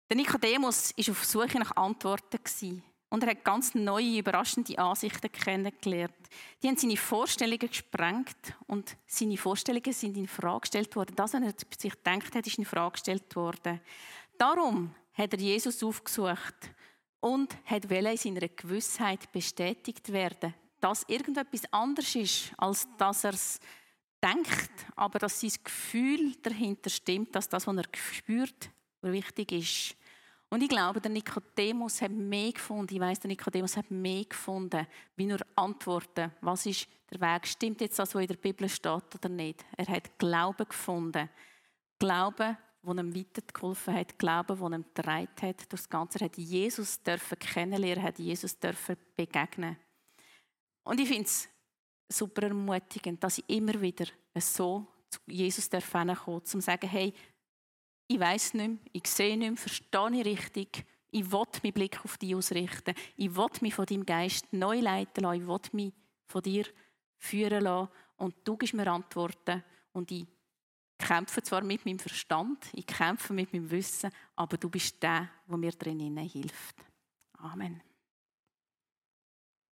Der 0.08 0.16
Nikodemus 0.16 0.94
war 0.96 1.10
auf 1.10 1.24
Suche 1.24 1.58
nach 1.58 1.76
Antworten 1.76 2.82
und 3.08 3.22
er 3.22 3.30
hat 3.30 3.44
ganz 3.44 3.74
neue, 3.74 4.18
überraschende 4.18 4.78
Ansichten 4.78 5.30
kennengelernt. 5.30 6.14
Die 6.62 6.68
haben 6.68 6.78
seine 6.78 6.96
Vorstellungen 6.96 7.58
gesprengt 7.58 8.54
und 8.66 8.96
seine 9.06 9.36
Vorstellungen 9.36 9.92
sind 9.92 10.16
in 10.16 10.26
Frage 10.26 10.60
gestellt 10.60 10.96
worden. 10.96 11.14
Das, 11.14 11.34
was 11.34 11.42
er 11.42 11.54
sich 11.78 11.92
gedacht 11.92 12.34
hat, 12.34 12.46
ist 12.46 12.58
in 12.58 12.64
Frage 12.64 12.92
gestellt 12.92 13.36
worden. 13.36 13.80
Darum 14.38 14.94
hat 15.12 15.32
er 15.34 15.38
Jesus 15.38 15.82
aufgesucht 15.82 16.70
und 17.22 17.56
hat 17.64 17.84
in 17.84 18.16
seiner 18.16 18.48
Gewissheit 18.48 19.30
bestätigt 19.30 20.12
werden, 20.12 20.52
dass 20.80 21.04
irgendetwas 21.08 21.62
anders 21.70 22.14
ist, 22.16 22.52
als 22.58 22.88
dass 22.98 23.22
er 23.24 23.34
es 23.34 23.60
denkt, 24.22 24.72
aber 24.96 25.20
dass 25.20 25.40
sein 25.40 25.52
Gefühl 25.62 26.34
dahinter 26.42 26.90
stimmt, 26.90 27.34
dass 27.34 27.48
das, 27.48 27.66
was 27.66 27.76
er 27.76 27.84
spürt, 27.92 28.70
wichtig 29.02 29.52
ist. 29.52 29.96
Und 30.50 30.62
ich 30.62 30.68
glaube, 30.68 31.00
der 31.00 31.12
Nikodemus 31.12 32.02
hat 32.02 32.10
mehr 32.10 32.52
gefunden. 32.52 32.94
Ich 32.94 33.00
weiß, 33.00 33.20
der 33.20 33.28
Nikodemus 33.28 33.76
hat 33.76 33.90
mehr 33.90 34.24
gefunden, 34.24 34.86
wie 35.16 35.26
nur 35.26 35.38
Antworten. 35.54 36.32
Was 36.40 36.66
ist 36.66 36.88
der 37.10 37.20
Weg? 37.20 37.46
Stimmt 37.46 37.80
jetzt 37.80 37.98
das, 37.98 38.14
was 38.14 38.20
in 38.20 38.28
der 38.28 38.36
Bibel 38.36 38.68
steht 38.68 39.14
oder 39.14 39.28
nicht? 39.28 39.64
Er 39.76 39.86
hat 39.86 40.18
Glauben 40.18 40.68
gefunden. 40.68 41.30
Glauben, 41.98 42.58
wo 42.82 42.92
ihm 42.92 43.14
weitergeholfen 43.14 43.94
hat, 43.94 44.18
Glauben, 44.18 44.58
wo 44.58 44.68
ihm 44.68 44.84
getragen 44.84 45.28
hat. 45.40 45.58
Durch 45.58 45.68
das 45.68 45.88
Ganze 45.88 46.18
er 46.18 46.26
hat 46.26 46.36
Jesus 46.36 47.02
dürfen 47.02 47.38
kennenlernen, 47.38 48.02
hat 48.02 48.18
Jesus 48.18 48.58
dürfen 48.58 48.96
begegnen. 49.16 49.76
Und 50.84 50.98
ich 50.98 51.08
finde 51.08 51.24
es 51.24 51.48
super 52.08 52.42
ermutigend, 52.48 53.22
dass 53.22 53.38
ich 53.38 53.48
immer 53.48 53.80
wieder 53.80 54.06
so 54.36 54.86
zu 55.08 55.20
Jesus 55.26 55.70
kommen 55.70 56.08
darf, 56.08 56.26
um 56.26 56.44
zu 56.44 56.60
sagen, 56.60 56.88
hey, 56.88 57.12
ich 58.08 58.18
weiß 58.18 58.54
nicht 58.54 58.68
mehr, 58.68 58.78
ich 58.92 59.06
sehe 59.06 59.36
nicht 59.36 59.50
mehr, 59.50 59.56
verstehe 59.56 60.20
ich 60.20 60.26
richtig, 60.26 60.84
ich 61.10 61.30
will 61.30 61.44
meinen 61.62 61.72
Blick 61.72 62.04
auf 62.04 62.18
dich 62.18 62.34
ausrichten, 62.34 62.94
ich 63.16 63.34
will 63.34 63.46
mich 63.60 63.74
von 63.74 63.86
deinem 63.86 64.04
Geist 64.04 64.52
neu 64.52 64.80
leiten 64.80 65.22
lassen, 65.24 65.42
ich 65.42 65.46
will 65.46 65.60
mich 65.72 65.92
von 66.26 66.42
dir 66.42 66.64
führen 67.18 67.62
lassen 67.62 67.90
und 68.16 68.34
du 68.44 68.56
gibst 68.56 68.74
mir 68.74 68.90
Antworten 68.90 69.62
und 69.92 70.10
ich 70.10 70.26
kämpfe 71.02 71.42
zwar 71.42 71.62
mit 71.62 71.84
meinem 71.84 71.98
Verstand, 71.98 72.66
ich 72.72 72.86
kämpfe 72.86 73.32
mit 73.32 73.52
meinem 73.52 73.70
Wissen, 73.70 74.10
aber 74.36 74.56
du 74.56 74.70
bist 74.70 75.02
der, 75.02 75.28
der 75.48 75.56
mir 75.56 75.72
drinnen 75.72 76.16
hilft. 76.16 76.76
Amen. 77.38 77.82